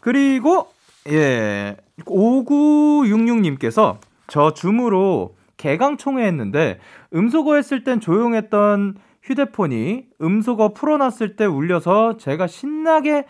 [0.00, 0.68] 그리고,
[1.08, 3.96] 예, 5966님께서
[4.26, 6.78] 저 줌으로 개강 총회 했는데
[7.14, 13.26] 음소거 했을 땐 조용했던 휴대폰이 음소거 풀어놨을 때 울려서 제가 신나게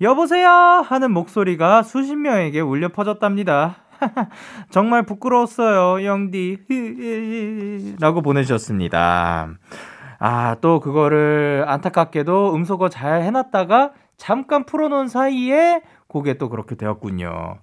[0.00, 3.76] 여보세요 하는 목소리가 수십 명에게 울려 퍼졌답니다.
[4.70, 7.96] 정말 부끄러웠어요, 영디.
[7.98, 9.48] 라고 보내주셨습니다.
[10.20, 17.58] 아, 또 그거를 안타깝게도 음소거 잘 해놨다가 잠깐 풀어놓은 사이에 그게 또 그렇게 되었군요.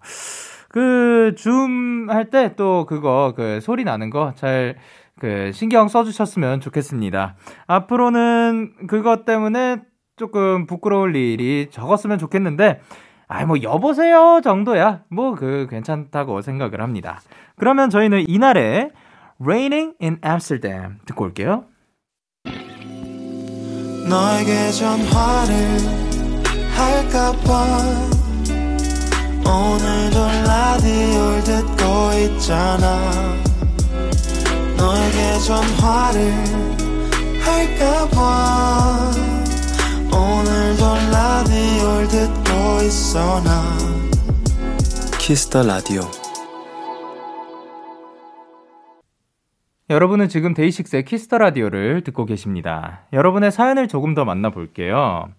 [0.75, 4.75] 그, 줌 할 때 또 그거, 그 소리 나는 거 잘,
[5.21, 7.35] 그, 신경 써주셨으면 좋겠습니다.
[7.65, 9.77] 앞으로는 그것 때문에
[10.17, 12.81] 조금 부끄러울 일이 적었으면 좋겠는데,
[13.29, 15.03] 아이, 뭐, 여보세요 정도야.
[15.09, 17.21] 뭐, 그, 괜찮다고 생각을 합니다.
[17.55, 18.91] 그러면 저희는 이날의
[19.41, 21.63] Raining in Amsterdam 듣고 올게요.
[24.09, 25.55] 너에게 전화를
[26.75, 28.14] 할까봐
[29.45, 33.11] 오늘도 라디오를 듣고 있잖아
[34.77, 36.33] 너에게 전화를
[37.41, 39.11] 할까봐
[40.11, 43.77] 오늘도 라디오를 듣고 있어 나
[45.19, 46.01] Kiss the Radio
[49.87, 53.03] 여러분은 지금 데이식스의 Kiss the Radio를 듣고 계십니다.
[53.13, 55.29] 여러분의 사연을 조금 더 만나볼게요.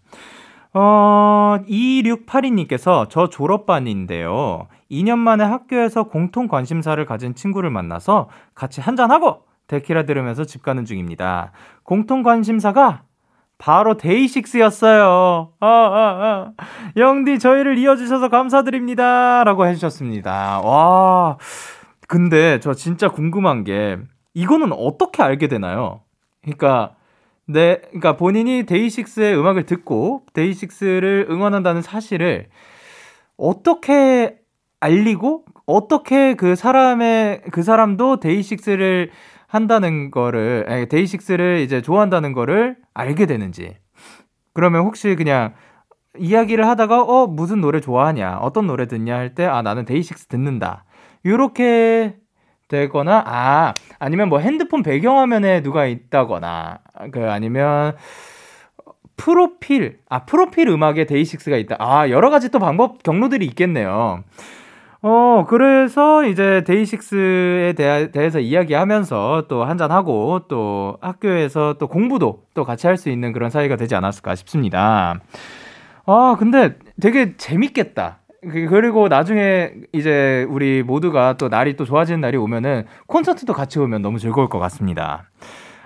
[0.79, 4.67] 어, 2682님께서 저 졸업반인데요.
[4.91, 11.53] 2년 만에 학교에서 공통 관심사를 가진 친구를 만나서 같이 한잔하고 데키라 들으면서 집 가는 중입니다.
[11.83, 13.05] 공통 관심사가
[13.57, 15.53] 바로 데이식스였어요.
[15.61, 16.65] 아, 아, 아.
[16.99, 19.45] 영디, 저희를 이어주셔서 감사드립니다.
[19.45, 20.61] 라고 해주셨습니다.
[20.61, 21.39] 와.
[22.07, 23.97] 근데 저 진짜 궁금한 게,
[24.35, 26.03] 이거는 어떻게 알게 되나요?
[26.43, 26.97] 그러니까,
[27.49, 32.49] 네, 그러니까 본인이 데이식스의 음악을 듣고 데이식스를 응원한다는 사실을
[33.37, 34.39] 어떻게
[34.81, 39.11] 알리고 어떻게 그 사람의 그 사람도 데이식스를
[39.49, 43.77] 한다는 거를 데이식스를 이제 좋아한다는 거를 알게 되는지.
[44.55, 45.55] 그러면 혹시 그냥
[46.19, 50.85] 이야기를 하다가 어 무슨 노래 좋아하냐 어떤 노래 듣냐 할 때 아 나는 데이식스 듣는다.
[51.27, 52.17] 요렇게
[52.69, 56.79] 되거나 아 아니면 뭐 핸드폰 배경화면에 누가 있다거나
[57.13, 57.97] 그 아니면
[59.17, 61.77] 프로필 아 프로필 음악에 데이식스가 있다.
[61.79, 64.23] 아 여러 가지 또 방법 경로들이 있겠네요.
[65.03, 72.87] 어 그래서 이제 데이식스에 대하, 대해서 이야기하면서 또 한잔하고 또 학교에서 또 공부도 또 같이
[72.87, 75.21] 할 수 있는 그런 사이가 되지 않았을까 싶습니다.
[76.07, 82.37] 아 근데 되게 재밌겠다 그, 그리고 나중에 이제 우리 모두가 또 날이 또 좋아지는 날이
[82.37, 85.25] 오면은 콘서트도 같이 오면 너무 즐거울 것 같습니다.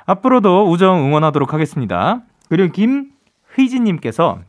[0.06, 2.22] 앞으로도 우정 응원하도록 하겠습니다.
[2.48, 4.40] 그리고 김휘진님께서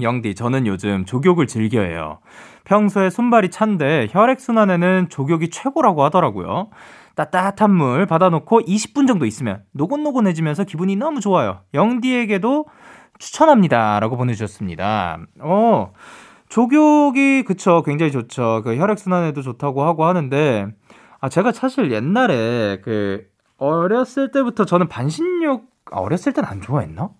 [0.00, 2.18] 영디, 저는 요즘 족욕을 즐겨해요.
[2.64, 6.70] 평소에 손발이 찬데 혈액순환에는 족욕이 최고라고 하더라고요.
[7.14, 11.60] 따뜻한 물 받아놓고 20분 정도 있으면 노곤노곤해지면서 기분이 너무 좋아요.
[11.74, 12.66] 영디에게도
[13.18, 14.00] 추천합니다.
[14.00, 15.18] 라고 보내주셨습니다.
[15.40, 15.92] 어,
[16.54, 18.62] 조격이, 그쵸, 굉장히 좋죠.
[18.62, 20.68] 그 혈액 순환에도 좋다고 하고 하는데,
[21.18, 23.26] 아, 제가 사실 옛날에 그,
[23.56, 27.10] 어렸을 때부터 저는 반신욕, 아, 어렸을 땐 안 좋아했나?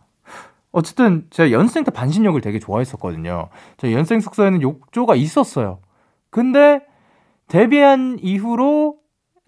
[0.70, 3.48] 어쨌든 제가 연생 때 반신욕을 되게 좋아했었거든요.
[3.76, 5.80] 저 연생 숙소에는 욕조가 있었어요.
[6.30, 6.82] 근데
[7.48, 8.98] 데뷔한 이후로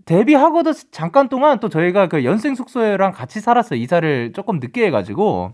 [0.04, 3.78] 데뷔하고도 잠깐 동안 또 저희가 그 연생 숙소랑 같이 살았어요.
[3.78, 5.52] 이사를 조금 늦게 해가지고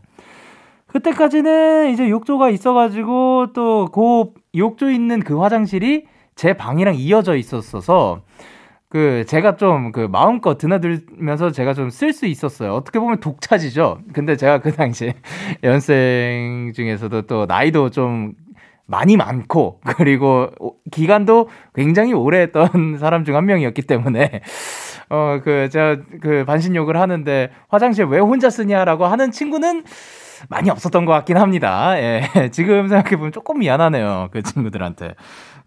[0.92, 8.22] 그때까지는 이제 욕조가 있어가지고 또 그 욕조 있는 그 화장실이 제 방이랑 이어져 있었어서
[8.88, 12.74] 그 제가 좀 그 마음껏 드나들면서 제가 좀 쓸 수 있었어요.
[12.74, 14.00] 어떻게 보면 독차지죠.
[14.12, 15.14] 근데 제가 그 당시
[15.64, 18.34] 연생 중에서도 또 나이도 좀
[18.86, 20.50] 많이 많고 그리고
[20.90, 22.68] 기간도 굉장히 오래 했던
[23.00, 24.42] 사람 중 한 명이었기 때문에
[25.08, 29.84] 어 그 제가 그 반신욕을 하는데 화장실 왜 혼자 쓰냐라고 하는 친구는
[30.48, 31.98] 많이 없었던 것 같긴 합니다.
[31.98, 32.22] 예.
[32.52, 34.28] 지금 생각해보면 조금 미안하네요.
[34.32, 35.14] 그 친구들한테.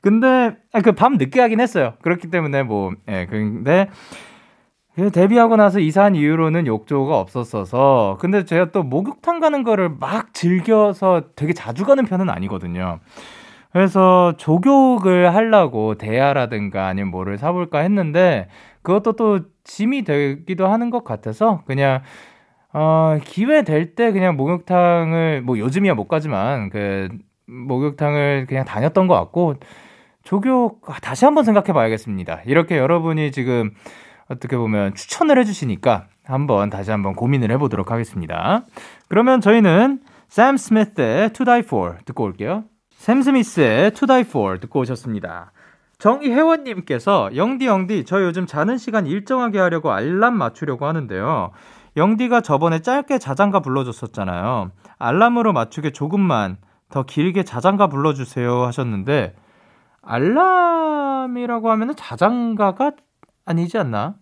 [0.01, 1.93] 근데, 그 밤 늦게 하긴 했어요.
[2.03, 3.87] 그렇기 때문에 뭐, 예, 근데,
[4.95, 11.23] 그 데뷔하고 나서 이사한 이후로는 욕조가 없었어서, 근데 제가 또 목욕탕 가는 거를 막 즐겨서
[11.35, 12.99] 되게 자주 가는 편은 아니거든요.
[13.73, 18.47] 그래서 조교를 하려고 대야라든가 아니면 뭐를 사볼까 했는데,
[18.83, 22.01] 그것도 또 짐이 되기도 하는 것 같아서, 그냥,
[22.77, 27.07] 어, 기회 될 때 그냥 목욕탕을, 뭐 요즘이야 못 가지만, 그,
[27.45, 29.55] 목욕탕을 그냥 다녔던 것 같고,
[30.23, 32.41] 조교, 아, 다시 한번 생각해 봐야겠습니다.
[32.45, 33.71] 이렇게 여러분이 지금
[34.27, 38.65] 어떻게 보면 추천을 해주시니까 한번 다시 한번 고민을 해보도록 하겠습니다.
[39.07, 42.65] 그러면 저희는 샘 스미스의 To Die For 듣고 올게요.
[42.97, 45.53] 샘 스미스의 To Die For 듣고 오셨습니다.
[45.99, 51.51] 정희혜원님께서 영디 영디 저 요즘 자는 시간 일정하게 하려고 알람 맞추려고 하는데요.
[51.97, 54.71] 영디가 저번에 짧게 자장가 불러줬었잖아요.
[54.99, 56.57] 알람으로 맞추게 조금만
[56.89, 59.35] 더 길게 자장가 불러주세요 하셨는데
[60.01, 62.91] 알람이라고 하면은 자장가가
[63.45, 64.15] 아니지 않나?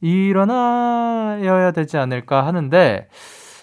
[0.00, 3.08] 일어나야 되지 않을까 하는데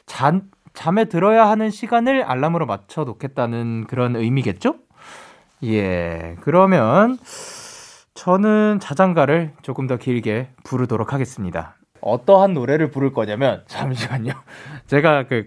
[0.05, 4.75] 잠, 잠에 들어야 하는 시간을 알람으로 맞춰 놓겠다는 그런 의미겠죠?
[5.63, 6.35] 예.
[6.41, 7.17] 그러면
[8.13, 11.75] 저는 자장가를 조금 더 길게 부르도록 하겠습니다.
[12.03, 14.33] 어떠한 노래를 부를 거냐면 잠시만요.
[14.87, 15.45] 제가 그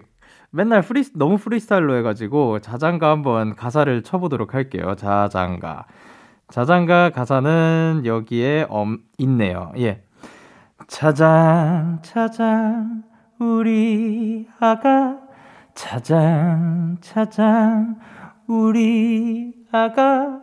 [0.49, 4.95] 맨날 프리 너무 프리스타일로 해가지고 자장가 한번 가사를 쳐보도록 할게요.
[4.95, 5.85] 자장가.
[6.49, 9.71] 자장가 가사는 여기에 엄 있네요.
[9.77, 10.03] 예.
[10.87, 13.03] 자장 자장
[13.39, 15.17] 우리 아가
[15.75, 17.97] 자장 자장
[18.47, 20.39] 우리 아가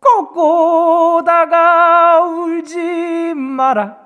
[0.00, 1.54] 꼬꼬닭아
[2.24, 4.03] 울지 마라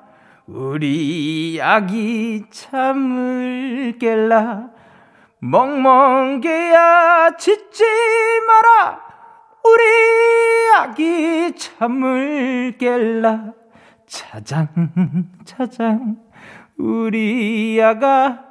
[0.48, 4.70] 우리 아기 잠을 깰라.
[5.40, 7.84] 멍멍개야 짖지
[8.46, 8.98] 마라.
[9.62, 9.82] 우리
[10.78, 13.52] 아기 잠을 깰라.
[14.06, 14.68] 차장
[15.44, 16.16] 차장.
[16.78, 18.42] 우리 아가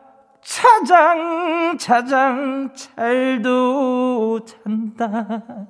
[0.44, 2.74] 차장 차장.
[2.76, 5.68] 잘도 잔다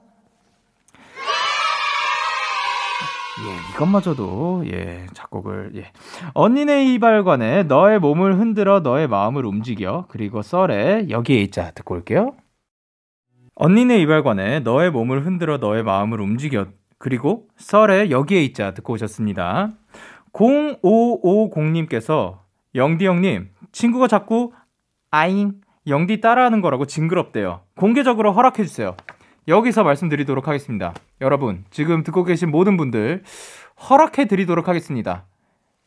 [3.45, 5.91] 예, 이것마저도 예 작곡을 예
[6.33, 12.35] 언니네 이발관에 너의 몸을 흔들어 너의 마음을 움직여 그리고 썰에 여기에 있자 듣고 올게요.
[13.55, 16.67] 언니네 이발관에 너의 몸을 흔들어 너의 마음을 움직여
[16.97, 19.71] 그리고 썰에 여기에 있자 듣고 오셨습니다.
[20.33, 22.39] 0550님께서
[22.75, 24.51] 영디 형님 친구가 자꾸
[25.11, 27.61] 아잉 영디 따라하는 거라고 징그럽대요.
[27.75, 28.95] 공개적으로 허락해 주세요.
[29.47, 30.93] 여기서 말씀드리도록 하겠습니다.
[31.21, 33.23] 여러분, 지금 듣고 계신 모든 분들
[33.89, 35.25] 허락해 드리도록 하겠습니다.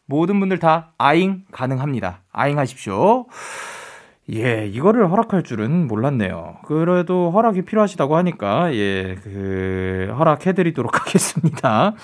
[0.06, 2.22] 모든 분들 다 아잉 가능합니다.
[2.32, 3.26] 아잉 하십시오.
[4.32, 6.58] 예, 이거를 허락할 줄은 몰랐네요.
[6.64, 11.94] 그래도 허락이 필요하시다고 하니까, 예, 그, 허락해드리도록 하겠습니다.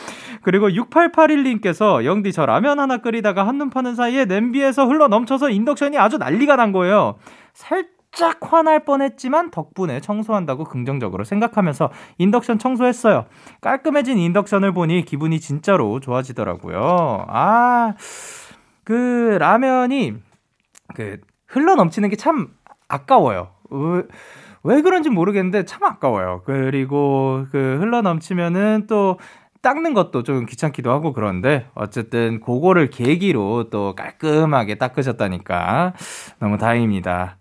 [0.43, 6.19] 그리고 6881님께서, 영디, 저 라면 하나 끓이다가 한눈 파는 사이에 냄비에서 흘러 넘쳐서 인덕션이 아주
[6.19, 7.17] 난리가 난 거예요.
[7.53, 7.87] 살
[8.17, 13.27] 짝 화날 뻔했지만 덕분에 청소한다고 긍정적으로 생각하면서 인덕션 청소했어요.
[13.61, 17.27] 깔끔해진 인덕션을 보니 기분이 진짜로 좋아지더라고요.
[17.29, 17.95] 아,
[18.85, 20.14] 그, 라면이,
[20.95, 22.49] 그, 흘러 넘치는 게 참
[22.89, 23.51] 아까워요.
[23.71, 24.03] 왜,
[24.62, 26.43] 왜 그런지 모르겠는데 참 아까워요.
[26.47, 29.19] 그리고 그 흘러 넘치면은 또
[29.62, 35.93] 닦는 것도 좀 귀찮기도 하고 그런데 어쨌든 그거를 계기로 또 깔끔하게 닦으셨다니까
[36.39, 37.37] 너무 다행입니다.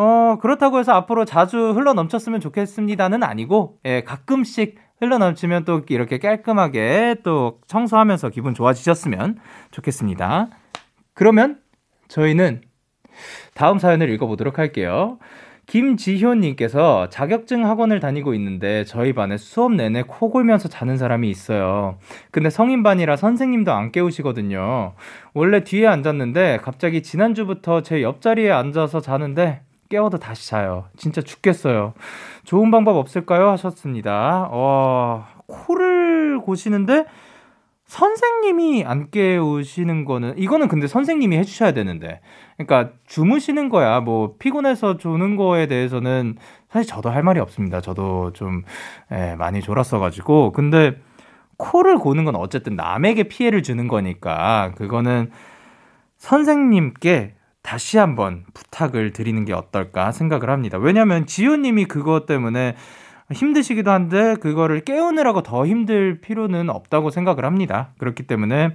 [0.00, 6.18] 어, 그렇다고 해서 앞으로 자주 흘러 넘쳤으면 좋겠습니다는 아니고, 예, 가끔씩 흘러 넘치면 또 이렇게
[6.18, 9.38] 깔끔하게 또 청소하면서 기분 좋아지셨으면
[9.72, 10.50] 좋겠습니다.
[11.14, 11.58] 그러면
[12.06, 12.62] 저희는
[13.54, 15.18] 다음 사연을 읽어보도록 할게요.
[15.66, 21.98] 김지효님께서 자격증 학원을 다니고 있는데 저희 반에 수업 내내 코 골면서 자는 사람이 있어요.
[22.30, 24.94] 근데 성인반이라 선생님도 안 깨우시거든요.
[25.34, 30.86] 원래 뒤에 앉았는데 갑자기 지난주부터 제 옆자리에 앉아서 자는데 깨워도 다시 자요.
[30.96, 31.94] 진짜 죽겠어요.
[32.44, 33.48] 좋은 방법 없을까요?
[33.50, 34.48] 하셨습니다.
[34.50, 37.06] 어, 코를 고시는데
[37.88, 42.20] 선생님이 안 깨우시는 거는 이거는 근데 선생님이 해주셔야 되는데
[42.58, 46.36] 그러니까 주무시는 거야 뭐 피곤해서 조는 거에 대해서는
[46.68, 48.62] 사실 저도 할 말이 없습니다 저도 좀
[49.10, 51.00] 예, 많이 졸았어가지고 근데
[51.56, 55.30] 코를 고는 건 어쨌든 남에게 피해를 주는 거니까 그거는
[56.18, 57.36] 선생님께
[57.68, 62.74] 다시 한번 부탁을 드리는 게 어떨까 생각을 합니다 왜냐하면 지효님이 그것 때문에
[63.30, 67.90] 힘드시기도 한데 그거를 깨우느라고 더 힘들 필요는 없다고 생각을 합니다.
[67.98, 68.74] 그렇기 때문에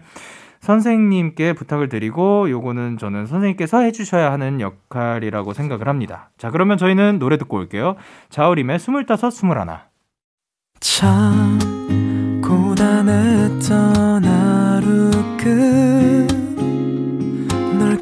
[0.60, 6.30] 선생님께 부탁을 드리고 요거는 저는 선생님께서 해주셔야 하는 역할이라고 생각을 합니다.
[6.38, 7.96] 자 그러면 저희는 노래 듣고 올게요.
[8.30, 9.88] 자우림의 스물다섯 스물하나
[10.80, 11.58] 참
[12.44, 16.33] 고단했던 하루 끝널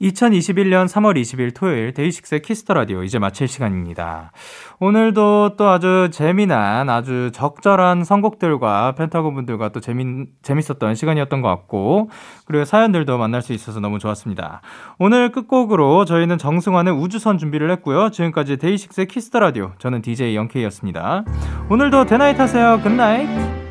[0.00, 4.32] 2021년 3월 20일 토요일 데이식스의 키스 더 라디오 이제 마칠 시간입니다.
[4.78, 12.10] 오늘도 또 아주 재미난 아주 적절한 선곡들과 펜타곤 분들과 또 재미 재밌었던 시간이었던 것 같고
[12.44, 14.60] 그리고 사연들도 만날 수 있어서 너무 좋았습니다.
[14.98, 18.10] 오늘 끝곡으로 저희는 정승환의 우주선 준비를 했고요.
[18.10, 21.24] 지금까지 데이식스의 키스 더 라디오 저는 DJ 영케이였습니다.
[21.70, 22.80] 오늘도 데나잇 하세요.
[22.82, 23.67] Good night.